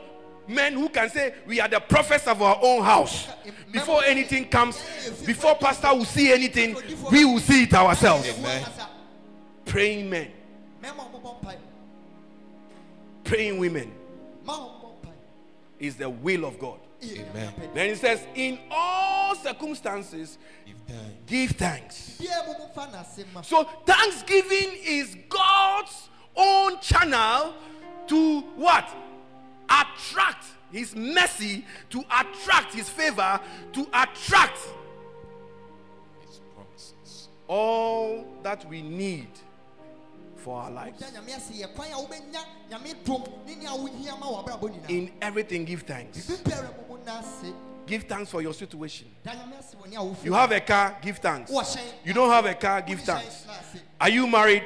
[0.51, 3.27] men who can say we are the prophets of our own house.
[3.71, 4.77] Before anything comes,
[5.25, 6.75] before pastor will see anything,
[7.11, 8.27] we will see it ourselves.
[8.37, 8.65] Amen.
[9.65, 10.31] Praying men.
[10.81, 11.55] mmarima a ɔmo bɔ mpae.
[13.23, 13.91] praying women
[14.43, 15.13] ma wɔn bɔ mpae
[15.79, 16.79] is the will of God.
[17.03, 17.53] Amen.
[17.73, 21.15] Then he says, in all circumstances, Give thanks.
[21.25, 22.17] give thanks.
[22.19, 23.41] Bia mu mu fa n'ase ma.
[23.41, 27.53] So thanksgiving is God's own channel
[28.07, 28.87] to what?
[29.79, 33.39] Attract his mercy, to attract his favor,
[33.73, 34.57] to attract
[36.25, 37.29] His promises.
[37.47, 39.27] all that we need
[40.35, 40.99] for our lives.
[40.99, 44.69] Da Nyame ase yɛ kwan a wobɛnya Nyame dom ne nea wohia ma wɔ abrabɔ
[44.71, 44.89] nyinaa.
[44.89, 46.41] In everything, give thanks.
[47.85, 47.87] Bibi biara mu mu n'ase.
[47.87, 49.07] Give thanks for your situation.
[49.23, 50.25] Da Nyame ase wɔ nea wofi.
[50.25, 51.51] You have a car, give thanks.
[52.03, 53.45] You don't have a car, give thanks.
[53.99, 54.63] Are you married?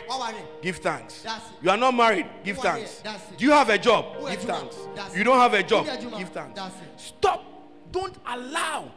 [0.61, 1.26] Give thanks.
[1.61, 2.97] You are not married, give thanks.
[2.97, 3.03] you?
[3.11, 3.38] That's it.
[3.38, 4.05] Do you have a job?
[4.30, 4.76] Give thanks.
[5.16, 6.18] You don't have a job, Who are you?
[6.18, 6.59] give thanks.
[6.97, 7.43] Stop.
[7.91, 8.91] Don't allow.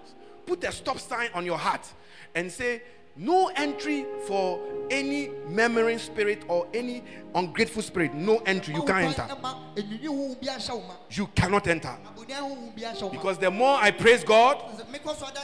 [0.46, 1.86] Put a stop sign on your heart
[2.34, 2.82] and say,
[3.18, 4.60] no entry for
[4.90, 7.02] any murmuring spirit or any
[7.34, 8.14] ungrateful spirit.
[8.14, 8.74] No entry.
[8.74, 9.36] You can't enter.
[11.10, 11.96] You cannot enter.
[13.10, 14.62] Because the more I praise God,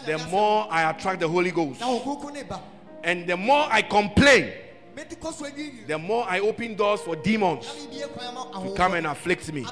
[0.07, 1.83] the more I attract the Holy Ghost.
[3.03, 4.53] And the more I complain,
[5.87, 9.67] the more I open doors for demons to come and afflict me.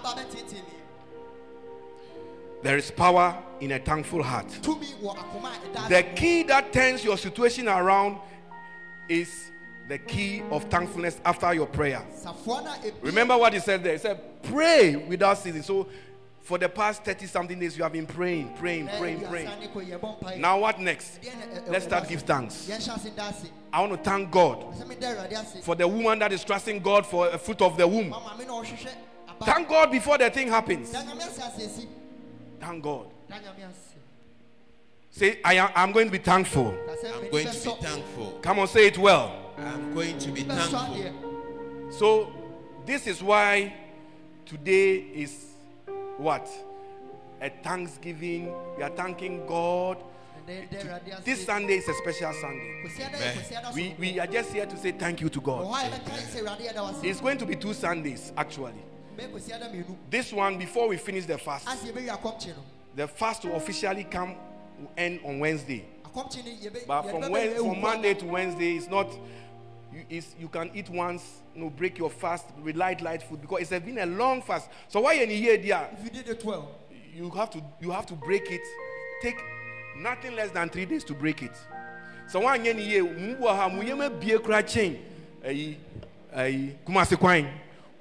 [2.63, 2.69] Aba bɛtete mi.
[2.69, 4.49] There is power in a thankful heart.
[4.63, 8.19] Tumi wɔ akoma a ɛda The key that turns your situation around
[9.09, 9.51] is
[9.89, 12.03] the key of thankfulness after your prayer.
[12.15, 13.93] Safoa na ebi- Remember what he said there?
[13.93, 15.63] He said, Pray without ceasing.
[15.63, 15.87] So,
[16.41, 19.49] for the past 30 something days, you have been praying, praying, eh, praying, eh, praying.
[19.49, 20.39] yɛbɔ mpaeɛ.
[20.39, 21.21] Now, what next?
[21.21, 22.67] Deɛ na ɛ- ɛ- Let's start eh, give thanks.
[22.69, 23.51] Yɛnhyɛ ase da ase.
[23.73, 25.65] I want to thank God Sɛ meda Awurade ase.
[25.65, 28.09] for the woman that is trusting God for a fruit of the womb.
[28.11, 28.89] Ma maame na ɔhwehwɛ
[29.29, 29.45] aba.
[29.45, 30.93] Thank God before the thing happens.
[32.63, 33.07] Thank God.
[33.29, 33.97] Da Nyame ase.
[35.11, 36.69] Say, I am I'm going to be thankful.
[36.69, 38.39] I'm going to be thankful.
[38.41, 39.53] Come on, say it well.
[39.59, 41.91] I'm going to be thankful.
[41.91, 42.33] So,
[42.87, 43.75] this is why
[44.47, 45.47] today is
[46.19, 46.49] what?
[47.41, 48.55] A thanksgiving.
[48.77, 49.99] We are thanking God.
[50.47, 51.25] Ɛnɛ yɛda Awurade ase.
[51.25, 52.85] This Sunday is a special Sunday.
[53.01, 53.75] Amen.
[53.75, 55.65] We, we are just here to say thank you to God.
[55.67, 57.05] hɔ a yɛbɛka sɛ Awurade yɛda wo ase.
[57.11, 58.85] It's going to be two Sundays, actually.
[59.17, 59.97] Bɛyɛ kwasiada mmienu.
[60.11, 62.63] This one, before we finish the fast, Ase yɛbɛwie akɔmkye no.
[62.97, 64.35] the fast will officially come,
[64.79, 65.85] will end on Wednesday.
[66.05, 69.11] Akɔmkye no yɛbɛ- But from, ewu from Monday to Wednesday, it's not.
[69.93, 73.71] You, it's, you can eat once, no break your fast with light, light food because
[73.71, 74.71] it's been a long fast.
[74.89, 75.87] So why in here, dear?
[75.93, 76.65] If you did it 12.
[77.15, 78.63] you have to you have to break it
[79.21, 79.37] take
[79.99, 81.53] nothing less than three days to break it
[82.27, 84.99] so one yen ye mu wɔ ha mu yam abie kura chain
[85.45, 85.77] ayi
[86.35, 87.47] ayi kumase kwan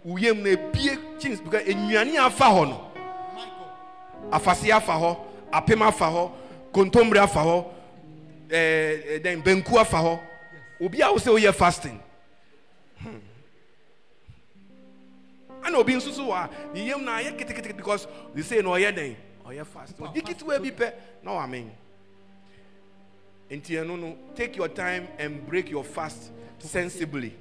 [0.04, 2.92] wo yam na ebie chains because enuane afa hɔ no.
[4.32, 5.18] Afase afa hɔ
[5.52, 6.32] apem afa hɔ
[6.74, 7.66] kontomire afa hɔ
[8.50, 10.20] ɛɛ ɛdɛn benku afa hɔ
[10.82, 12.00] obi a wosɛ oyɛ fasting.
[13.00, 13.20] Hmm.
[15.64, 18.70] ɛna obi nso so wɔ a ne yam na ayɛ ketekete because they say na
[18.70, 20.94] ɔyɛ dɛn ɔyɛ fasting odi ketewa bi pɛ
[21.24, 21.72] na wamen
[23.50, 27.34] nti ɛno no take your time and break your fast sensibly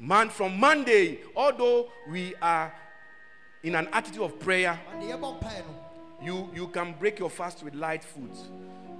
[0.00, 2.72] man from monday although we are
[3.62, 4.78] in an attitude of prayer
[6.22, 8.48] you you can break your fast with light foods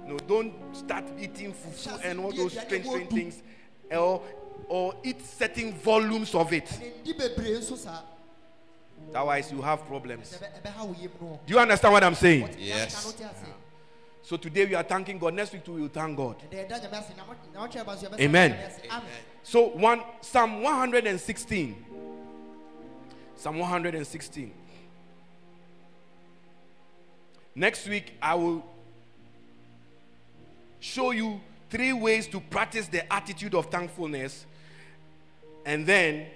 [0.07, 3.43] no don't start eating fufu and all those strange strange things
[3.91, 4.21] or
[4.67, 6.69] or eat certain volumes of it
[9.15, 10.37] otherwise you have problems
[11.45, 13.13] do you understand what i'm saying Yes.
[13.15, 13.29] Ase.
[14.29, 15.33] So today we are thanking god.
[15.33, 16.35] Next week too we will thank god.
[16.51, 17.13] Ɛnɛ yɛda Nyame ase.
[17.17, 18.51] Na mo- na wɔtwe aba so yɛbɛsa Amen.
[18.91, 19.09] Amen.
[19.41, 21.75] so one psalm 116
[23.35, 24.51] psalm 116
[27.55, 28.63] next week i will
[30.79, 34.45] show you three ways to practice the attitude of thankfulness.
[35.65, 36.27] And then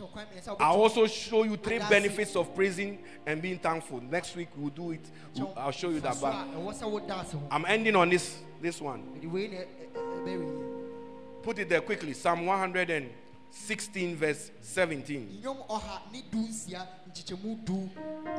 [0.00, 4.00] Mekyerɛ kwan mmiɛnsa a I'll also show you three benefits of praising and being thankful.
[4.00, 5.00] Next week we'll do it.
[5.36, 6.20] We'll- I'll show you that.
[6.20, 7.42] But a ɛwɔ sɛ woda ase ho.
[7.50, 9.02] I'm ending on this this one.
[9.14, 11.42] Mede wei na ɛ- ɛ- ɛbɛwie.
[11.42, 12.12] Put it there quickly.
[12.12, 15.40] Psalm 116 verse 17.
[15.42, 17.90] Nnwom ɔha ne du nsia nkyekyɛmu du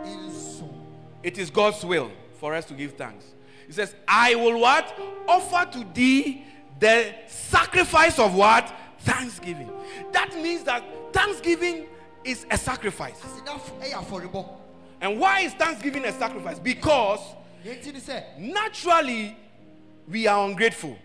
[0.05, 0.69] nson.
[1.23, 3.25] It is God's will for us to give thanks.
[3.65, 4.97] He says, "I will what
[5.27, 6.43] offer to thee
[6.79, 9.71] the sacrifice of what thanksgiving."
[10.11, 10.83] That means that
[11.13, 11.85] thanksgiving
[12.23, 13.19] is a sacrifice.
[13.23, 13.71] F-
[15.01, 16.59] And why is thanksgiving a sacrifice?
[16.59, 17.19] Because
[17.65, 19.37] Deɛ nti ne sɛ naturally
[20.07, 20.97] we are ungrateful.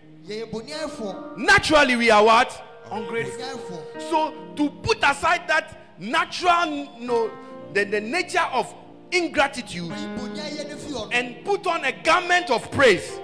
[1.37, 2.63] Naturally we are what?
[2.91, 3.83] Ungrateful.
[4.09, 7.31] So to put aside that natural no
[7.73, 8.73] the, the nature of
[9.11, 11.09] ingratitude Yi bonia yɛ ne fi ɔno.
[11.11, 13.19] and put on a garment of praise,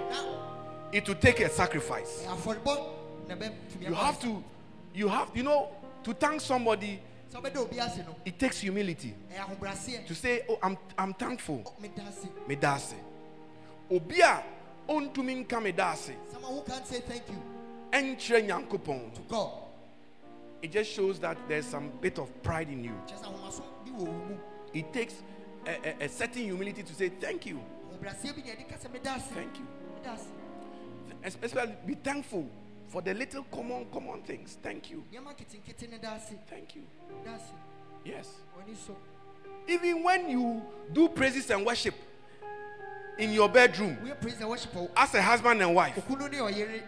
[0.92, 2.24] it will take a sacrifice.
[2.26, 2.88] ɛyɛ afɔrebɔ
[3.28, 4.42] na ɛbɛtumi You have to,
[5.00, 5.68] you have, you know,
[6.04, 7.00] to thank somebody,
[7.32, 10.06] sɛ wobɛda obi ase no It takes humility eh, eh.
[10.06, 11.62] to say, Oh, I'm, I'm thankful.
[11.66, 12.94] Oh, meda ase Meda ase.
[13.90, 14.42] Obi a
[14.88, 15.96] nka meda
[16.30, 17.42] someone who can't say thank you
[17.92, 19.14] ɛnkyerɛ Nyankopɔn.
[19.14, 19.50] to god
[20.62, 22.92] It just shows that there's some bit of pride in you.
[23.06, 24.36] kyerɛ sɛ ahomaso bi wɔ wo mu
[24.74, 25.14] It takes
[25.66, 27.58] a, a, a certain humility to say thank you.
[27.94, 29.66] ahobraseɛ bi ne yɛde ka sɛ meda ase Thank you.
[31.22, 32.48] Especially be thankful
[32.90, 34.58] for the little common, common things.
[34.62, 35.04] Thank you.
[35.12, 36.82] nneɛma nketenkete ne da ase Thank you.
[38.04, 38.26] Yes.
[39.68, 40.62] Even when you
[40.92, 41.94] do praises and worship
[43.18, 46.82] in your bedroom woyɛ praise and worship as a husband and wife, okunu ne ɔyere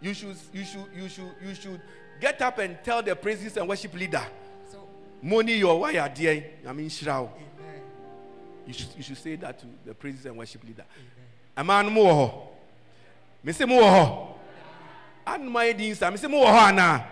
[0.00, 1.80] you should you should you should you should
[2.20, 4.22] get up and tell the praises and worship leader,
[5.22, 6.44] Money your why are dear.
[6.66, 7.28] I mean Shrao.
[8.66, 10.84] You should you should say that to the praises and worship leader.
[11.56, 12.48] A man more.
[15.30, 15.34] Mr.
[15.34, 15.34] Moho.
[15.34, 16.30] And my deans, I Mr.
[16.30, 17.04] Mohana.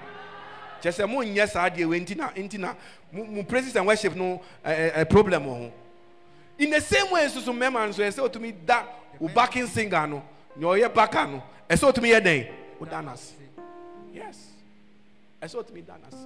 [0.81, 2.77] Just a moon, yes, I dear, Intina, Intina,
[3.13, 4.41] mu praises and worship no
[5.11, 5.47] problem.
[5.49, 5.73] oh.
[6.59, 8.89] In the same way, so some members so say to me that
[9.21, 10.23] u backing singer no,
[10.57, 11.43] no ye backa no.
[11.69, 12.51] I saw to me a day.
[12.81, 13.33] Udanas.
[14.13, 14.47] Yes.
[15.43, 16.17] I saw to me danas.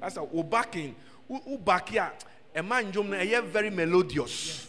[0.00, 0.94] That's a u backing.
[1.28, 2.10] U backia.
[2.54, 4.66] A man jom na ɛyɛ very melodious.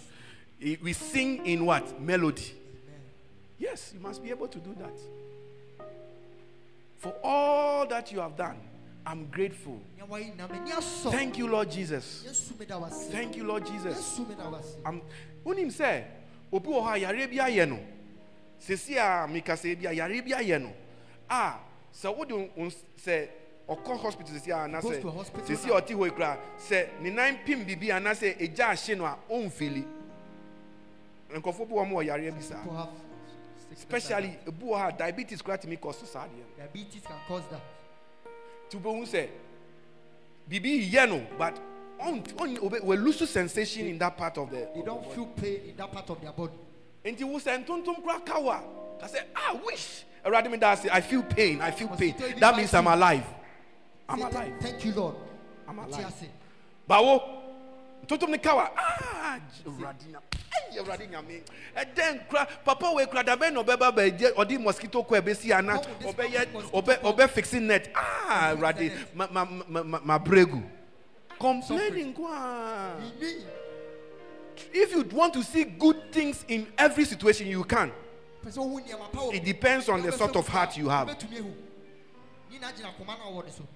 [0.60, 2.00] We sing in what?
[2.02, 2.54] Melody.
[3.58, 4.94] Yes, you must be able to do that.
[7.00, 8.58] For all that you have done,
[9.06, 9.80] I'm grateful.
[9.98, 12.24] nea wayi na m'ani asɔ Thank you, Lord Jesus.
[12.28, 13.98] yesu meda wase Thank you, Lord Jesus.
[13.98, 15.02] yesu meda wase I'm
[15.46, 16.04] wonim sɛ
[16.52, 17.80] obi wɔ hɔ a yare bi ayɛ no.
[18.60, 20.72] Sesi a mekasa bi a yare bi ayɛ no.
[21.30, 21.54] A
[21.94, 23.30] sɛ wode wo ns- sɛ
[23.70, 27.64] ɔkɔ hospital sesi a Goes anasɛ sesi a ɔte hɔ koraa sɛ ne nan pim
[27.66, 29.86] biribi anasɛ ɛgya ahye no a ɔmfili
[31.34, 32.64] nkɔfoɔ bi wɔ m wɔ yareɛ bi saa
[33.80, 37.62] especially ebu ha diabetes koraa tumi so saa deɛ diabetes can cause that.
[38.72, 39.28] Wobɛhu sɛ
[40.50, 41.56] biribi yɛ no but
[42.00, 45.76] ɔn- ɔn- obe- wɔlusu sensation in that part of the they don't feel pain in
[45.78, 46.54] that part of their body.
[47.06, 48.62] Nti wo sɛ ntontom koraa ka wo a
[49.00, 50.04] ka sɛ ah wish.
[50.26, 52.14] Awurade me da ase i feel pain i feel pain.
[52.40, 53.24] that means i'm alive.
[54.10, 55.16] I'm alive thank you lord.
[55.68, 56.14] I'm alive.
[56.88, 57.39] bawo
[58.10, 61.44] ntontom ne ka ah awurade ɛyi awurade nyame
[61.76, 65.74] ɛdɛn kora papa wei kora dabɛn na ɔbɛba bɛgye ɔde mosquito kɔ ɛbɛsi ana.
[65.74, 67.92] How would this ɔbɛyɛ ɔbɛ ɔbɛ fixing net.
[67.96, 70.64] Ah awurade ma ma ma ma ma bregu.
[71.40, 72.28] Complaining ko
[74.74, 77.92] If you want to see good things in every situation, you can.
[78.44, 81.08] Pɛ sɛ wohu nneɛma pa wɔ It depends on the sort of heart you have.
[81.08, 81.54] wobɛtumi ahu.
[82.50, 83.68] Ni na gyina koma no a ɔwɔ ne so.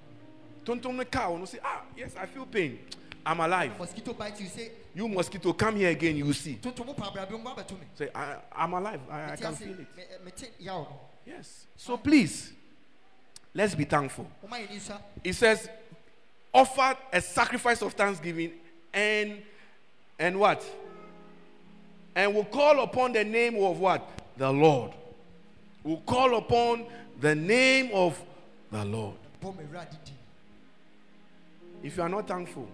[0.66, 2.80] Tonton cow, no say, ah, yes, I feel pain.
[3.26, 3.78] I'm alive.
[3.80, 6.56] Mosquito bite you say You mosquito, come here again, you see.
[6.56, 7.86] tonto mu pa abrabɛ mu abɛto me.
[7.96, 9.00] Say, I, I'm alive.
[9.10, 9.80] I, I can feel it.
[9.80, 11.00] me- eh, mete yaw no.
[11.26, 11.66] Yes.
[11.78, 11.98] So ah.
[11.98, 12.52] please,
[13.54, 14.28] let's be thankful.
[14.46, 15.00] Woma yɛ ni nsa.
[15.24, 15.70] It says,
[16.54, 18.52] offer a sacrifice of thanksgiving
[18.94, 19.42] and
[20.20, 20.64] and what?
[22.16, 24.08] And we'll call upon the name of what?
[24.38, 24.92] The Lord.
[25.84, 26.86] We'll call upon
[27.20, 28.22] the name of
[28.70, 29.16] the Lord.
[29.42, 30.18] Bɔ me wura didi.
[31.82, 32.68] If you are not thankful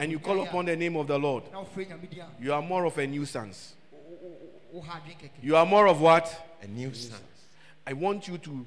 [0.00, 2.52] and you call upon the name of the Lord, Na wofrɛ Nyame din a, you
[2.52, 3.74] are more of a nuisance.
[5.42, 6.56] You are more of what?
[6.62, 7.20] A nuisance.
[7.86, 8.66] I want you to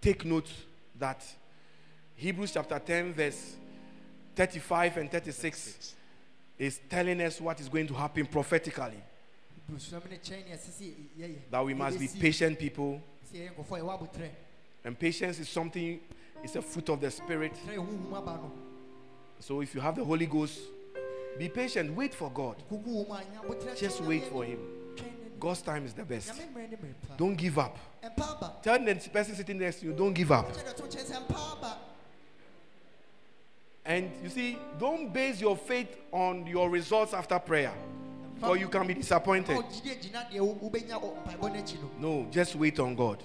[0.00, 0.50] take note
[0.98, 1.22] that
[2.16, 3.56] Hebrews chapter 10, verse
[4.34, 5.94] 35 and 36
[6.58, 9.02] is telling us what is going to happen prophetically.
[9.70, 11.36] Busuam ne kyɛn ne ɛsɛ sɛ yɛ- yɛyɛ.
[11.50, 13.02] That we must be patient people.
[13.30, 14.30] Sɛ yɛyɛ nkurɔfoɔ a yɛwɔ abotire.
[14.84, 16.00] And patience is something,
[16.42, 17.52] it's a fruit of the Spirit.
[19.40, 20.60] So if you have the Holy Ghost,
[21.38, 21.94] be patient.
[21.94, 22.56] Wait for God.
[23.76, 24.44] Just wait for.
[24.44, 24.58] Him.
[25.38, 26.32] God's time is the best.
[27.16, 27.78] Don't give up.
[28.62, 30.50] Tell the person sitting next to you, don't give up.
[33.84, 37.72] And you see, don't base your faith on your results after prayer,
[38.42, 39.56] or you can be disappointed.
[41.98, 43.22] No, just wait on God.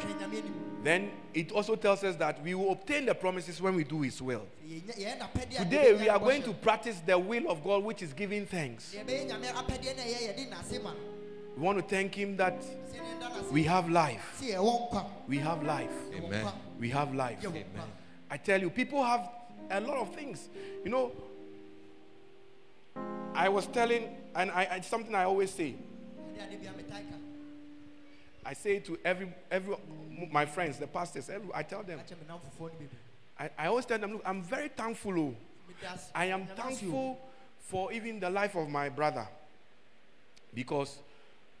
[0.00, 0.54] Twɛn Nyame anim.
[0.82, 4.20] Then it also tells us that we will obtain the promises when we do His
[4.22, 4.46] will.
[4.68, 8.02] Yɛnya- yɛyɛ n'apɛdeɛ a Today, we are going to practice the will of God, which
[8.02, 8.94] is giving thanks.
[8.94, 10.98] Deɛ ɛbɛyɛ Nyame apɛdeɛ na ɛyɛ yɛde n'ase ma no.
[11.56, 13.50] We want to thank Him that Sɛ ne nda n'ase.
[13.50, 14.38] we have life.
[14.40, 15.10] Sɛ yɛwɔ nkwa.
[15.26, 15.90] We have life.
[16.14, 16.46] Amen.
[16.78, 17.40] We have life.
[17.42, 17.64] Nkwa.
[18.30, 19.28] I tell you, people have
[19.70, 20.48] a lot of things.
[20.84, 21.12] You know,
[23.34, 25.74] I was telling, and I, it's something I always say.
[28.46, 29.76] I say to every, every
[30.30, 32.88] my friends, the pastors, every, I tell them, Akyɛ me nam fofoɔ no bebree.
[33.38, 35.18] I, I always tell them, look, I'm very thankful.
[35.18, 35.34] Oh.
[36.14, 36.62] I am Nyame ase o.
[36.62, 37.18] thankful
[37.58, 39.26] for even the life of my brother.
[40.54, 40.98] Because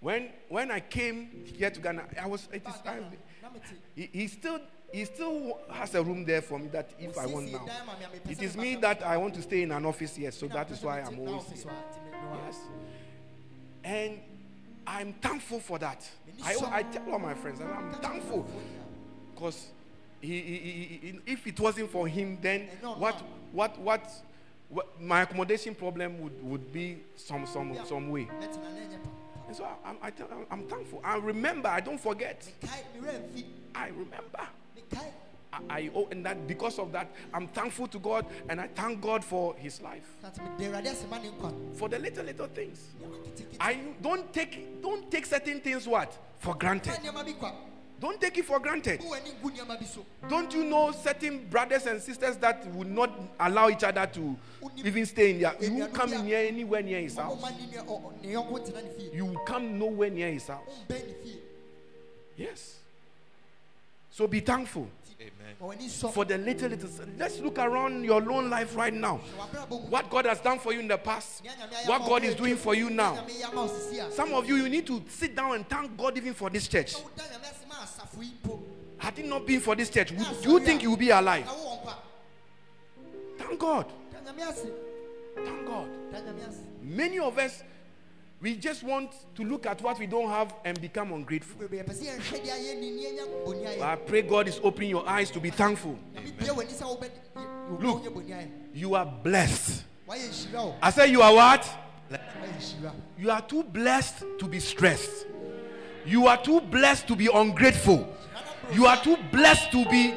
[0.00, 3.62] when when I came here to Ghana, I was it is I, mete.
[3.94, 4.60] he, he still
[4.92, 7.66] he still has a room there for me that if I want now.
[7.66, 9.02] dan ma me a mepɛ It is me that.
[9.02, 11.64] I want to stay in an office here, so that is why I'm always here.
[11.64, 12.46] hɔ a, nti me- me wɔ ha.
[12.46, 12.58] Yes.
[13.84, 14.20] And
[14.86, 16.08] I'm thankful for that.
[16.44, 16.56] I.
[16.70, 18.46] I tell all my friends, and I'm thankful
[19.34, 19.66] because
[20.20, 20.58] he, he,
[21.02, 23.22] he, if it wasn't for him, then what,
[23.52, 24.10] what, what,
[24.68, 28.24] what, my accommodation problem would, would be some, some, some way.
[28.40, 29.46] Mɛtena na ɛnyɛ pa- pa.
[29.48, 31.00] And so I, I'm, I tell, I'm- thankful.
[31.04, 32.48] I remember, I don't forget.
[32.62, 33.44] Mekae, me werɛ mfi.
[33.74, 34.48] I remember.
[35.70, 39.24] I, owe, and that because of that, I'm thankful to God and I thank God
[39.24, 40.06] for his life.
[40.22, 41.52] Ka nti mede Awurade ase ma ne nkwa.
[41.76, 42.88] For the little, little things.
[43.60, 46.92] I don't take don't take certain things what for granted.
[47.02, 47.52] Ma nneɛma bi kwa.
[47.98, 49.00] Don't take it for granted.
[49.00, 50.04] Wo w'ani ngu nneɛma bi so.
[50.28, 53.10] Don't you know certain brothers and sisters that would not
[53.40, 54.36] allow each other to
[54.84, 57.34] even stay in their you come near anywhere near his house.
[57.40, 59.16] woma ne nua- ɔ- ɔ- ne yɔnko tena ne fie.
[59.16, 60.60] You come nowhere near his house.
[60.68, 61.38] Wombɛn ne fie.
[62.36, 62.74] Yes.
[64.10, 65.56] So be thankful Amen.
[65.58, 66.12] Ma w'ani nsɔ.
[66.12, 66.90] for the little little.
[67.16, 69.18] Let's look around your own life right now.
[69.18, 69.76] Hwɛ w'abrabɔ mu.
[69.88, 71.42] What God has done for you in the past.
[71.42, 73.14] Nea Nyame ayɛ What God is doing for you now.
[73.16, 74.12] Nyame yɛ ama wo sisi a.
[74.12, 76.92] Some of you, you need to sit down and thank God even for this church.
[76.94, 78.60] Na woda Nyame ase ma asafo yi mpo.
[78.98, 81.46] Had it not been for this church, would, do you think you will be alive?
[81.46, 81.94] na wo wɔ nkwa.
[83.38, 83.92] Thank God.
[84.12, 84.66] Da Nyame ase.
[85.34, 85.88] Thank God.
[86.12, 86.60] Da Nyame ase.
[86.82, 87.62] Many of us,
[88.40, 91.60] we just want to look at what we don't have and become ungrateful.
[91.66, 93.82] Bebree yɛpɛ sɛ yɛnhwɛ deɛ ayɛ ni, ni yɛnya bɔne ayɛ.
[93.82, 95.98] I pray God is opening your eyes to be thankful.
[96.14, 98.02] Nyame bue w'ani sɛ wobɛ- yɛ- Look.
[98.04, 98.48] wonyɛ bɔne ayɛ.
[98.74, 99.84] You are blessed.
[100.08, 100.74] I nhyira o.
[100.82, 101.68] I say you are what?
[103.18, 105.26] You are too blessed to be stressed.
[106.04, 108.06] You are too blessed to be ungrateful.
[108.72, 110.14] You are too blessed to be.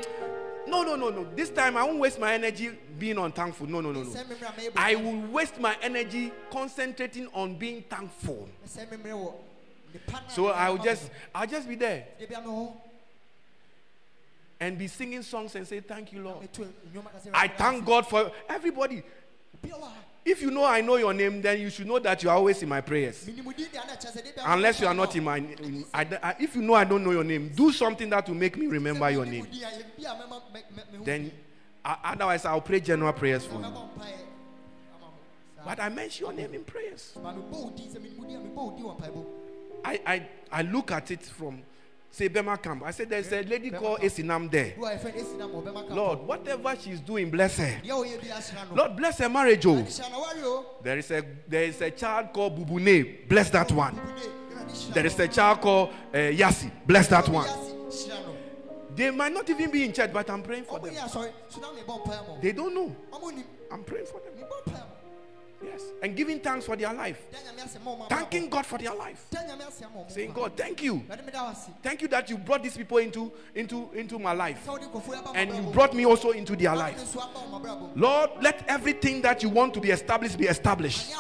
[0.68, 1.26] No, no, no, no.
[1.36, 3.68] This time I won't waste my energy being unthankful.
[3.68, 4.10] No, no, no, no.
[4.10, 8.48] Sɛ memmerɛ a mɛyɛ bɔne I will waste my energy concentrating on being thankful.
[8.68, 9.34] Sɛ memmerɛ wɔ
[9.94, 11.10] nipa no a So I will just.
[11.34, 12.72] I'll just be there Da bia me hɔ.
[14.62, 17.86] and be singing songs and say, "Thank you, Lord." Meto nnwom aka sɛ, I thank.
[17.86, 19.02] God for everybody.
[19.56, 19.94] Obi a wɔ ha.
[20.26, 22.62] If you know I know your name, then you should know that you are always
[22.62, 23.26] in my prayers.
[23.26, 25.38] Minim wo din deɛ ana kyerɛ sɛ da bia Unless you are not in my,
[25.38, 28.36] in- I, I- if you know I don't know your name, do something that will
[28.36, 29.46] make me remember your name.
[29.46, 31.32] wo din a, yɛ bi a mɛma- mɛ- mɛ- mehu Then,
[31.86, 33.60] otherwise, I'll pray general prayers for you.
[33.62, 34.16] mɛbɔ mpaeɛ
[34.96, 35.14] ama mo.
[35.56, 35.66] Saa.
[35.66, 37.14] But I mention your name in prayers.
[37.22, 39.26] Ma mebɔ wo din, sɛ minim wo din a, mebɔ wo din wɔ mpaebɔ mu.
[39.86, 41.62] I, I, I look at it from,
[42.12, 42.84] say, Bema Camp.
[42.86, 44.74] I said, there's a lady called Esinam there.
[44.78, 47.80] Wo a yɛfrɛ no Esi na ma ɔbɛma ka Lord, whatever she's doing, bless her.
[47.84, 48.76] Deɛ ɔyɛ bi ahyira no.
[48.76, 49.66] Lord, bless her marriage.
[49.66, 49.76] Oh.
[49.76, 50.66] Awurade hyira no, ware o.
[50.84, 53.28] There is a there is a child called Bubune.
[53.30, 53.96] Bless that one.
[53.96, 54.30] Awurade
[54.70, 56.72] hyira There is a child called uh, Yasi.
[56.86, 57.69] Bless that one.
[59.00, 59.12] Ase, hyira no.
[59.12, 60.94] They might not even be in church, but I'm praying for them.
[60.94, 62.38] yɛ asɔre, so na mebɔ mpaeɛ ma wo.
[62.42, 62.96] They don't know.
[63.72, 64.34] I'm praying for them.
[64.38, 64.96] mebɔ mpaeɛ ma wo.
[65.62, 65.82] Yes.
[66.02, 67.20] And giving thanks for their life.
[67.32, 68.50] Da Nyame ase ma wo ma Thanking.
[68.50, 69.26] God for their life.
[69.30, 70.32] Da Nyame ase ama wo ma Saying.
[70.32, 70.96] God, thank you.
[70.96, 71.70] Awurade, meda wo ase.
[71.84, 74.64] Thank you that you brought these people into into into my life.
[74.66, 76.96] Sɛ wode nkurɔfoɔ yi aba And you brought me also into their life.
[76.98, 77.90] nso aba wo ma abrabɔ.
[77.96, 81.12] Lord, let everything that you want to be established be established.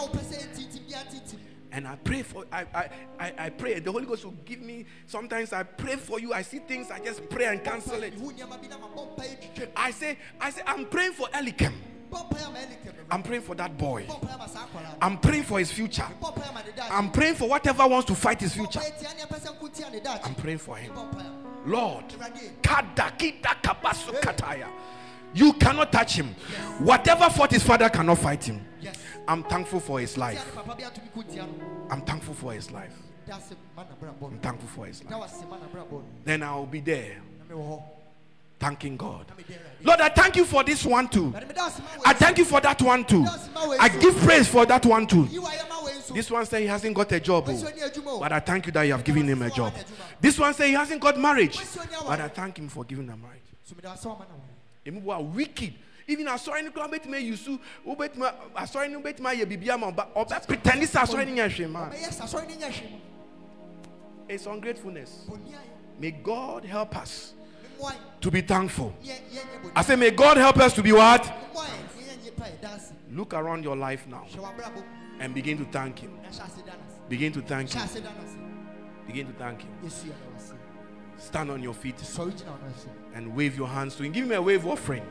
[1.71, 2.89] And I pray for I, I
[3.19, 3.79] I I pray.
[3.79, 6.33] The Holy Ghost will give me sometimes I pray for you.
[6.33, 8.13] I see things, I just pray and cancel it.
[9.75, 11.73] I say, I say, I'm praying for Elikem.
[13.11, 14.07] I'm praying for that boy.
[15.01, 16.07] I'm praying for his future.
[16.89, 18.81] I'm praying for whatever wants to fight his future.
[20.23, 20.93] I'm praying for him.
[21.65, 24.67] Lord, Awurade, kada kita kabasu kataya.
[25.33, 26.33] You cannot touch him.
[26.79, 28.65] Whatever fought his father cannot fight him.
[28.81, 28.95] yes.
[29.27, 30.43] I'm thankful for his life.
[30.45, 31.87] ne papa bi atumi ko tia no.
[31.91, 32.93] I'm thankful for his life.
[33.27, 34.27] Da ase ma n'abrabɔ no.
[34.27, 35.13] I'm thankful for his life.
[35.13, 36.03] wo ase ma n'abrabɔ no.
[36.25, 37.83] Then I'll be there Na mewɔ hɔ.
[38.59, 39.25] thanking God.
[39.29, 39.85] Na meda Awurade.
[39.85, 41.31] Lord, I thank you for this one too.
[41.31, 43.25] Awurade, meda ase ma wo I thank you for that one too.
[43.79, 45.27] I give praise for that one too.
[45.31, 46.13] Yi wa yɛ ma wo nso.
[46.15, 47.45] This one say he hasn't got a job.
[47.47, 47.51] Oh.
[47.51, 48.19] oni adwuma o.
[48.19, 49.73] But I thank you that you have given him a job.
[50.19, 51.59] This one say he hasn't got marriage.
[52.07, 53.43] But I thank him for giving him marriage.
[54.89, 54.97] So meda ase ma na wo.
[54.97, 55.73] Emu wa wicked.
[56.07, 60.47] Even asɔre ni kura betuma yusu, obetuma asɔre ni betuma yɛ bibi ama ɔba ɔbɛ
[60.47, 61.91] pretend sɛ asɔre ni yɛ hwɛ man.
[61.91, 63.01] Ɔbɛyɛ sa sɔre ne nyɛ hwee.
[64.29, 65.25] It's ungratefulness.
[65.99, 67.33] May God help us
[67.79, 67.95] Me mmoa yɛ.
[68.21, 68.93] to be thankful.
[69.03, 69.71] Ne yɛ- yɛnyɛ bɔne.
[69.75, 71.23] I say, may God help us to be what?
[71.25, 71.69] Me mmoa yɛ.
[71.97, 72.61] Ne yɛnyɛ pa yɛ.
[72.61, 72.91] Da ase.
[73.11, 74.83] Look around your life now Hwɛ w'abrabɔ mu.
[75.19, 76.15] and begin to thank Him.
[76.23, 77.09] Na hyɛ ase da n'ase.
[77.09, 77.81] Begin to thank Him.
[77.83, 78.37] ase da n'ase.
[79.07, 79.69] Begin to thank Him.
[81.19, 82.87] Stand on your feet Sɔre gyina ɔno ase.
[83.13, 84.11] and wave your hands to Him.
[84.13, 85.03] Give Him a wave offering.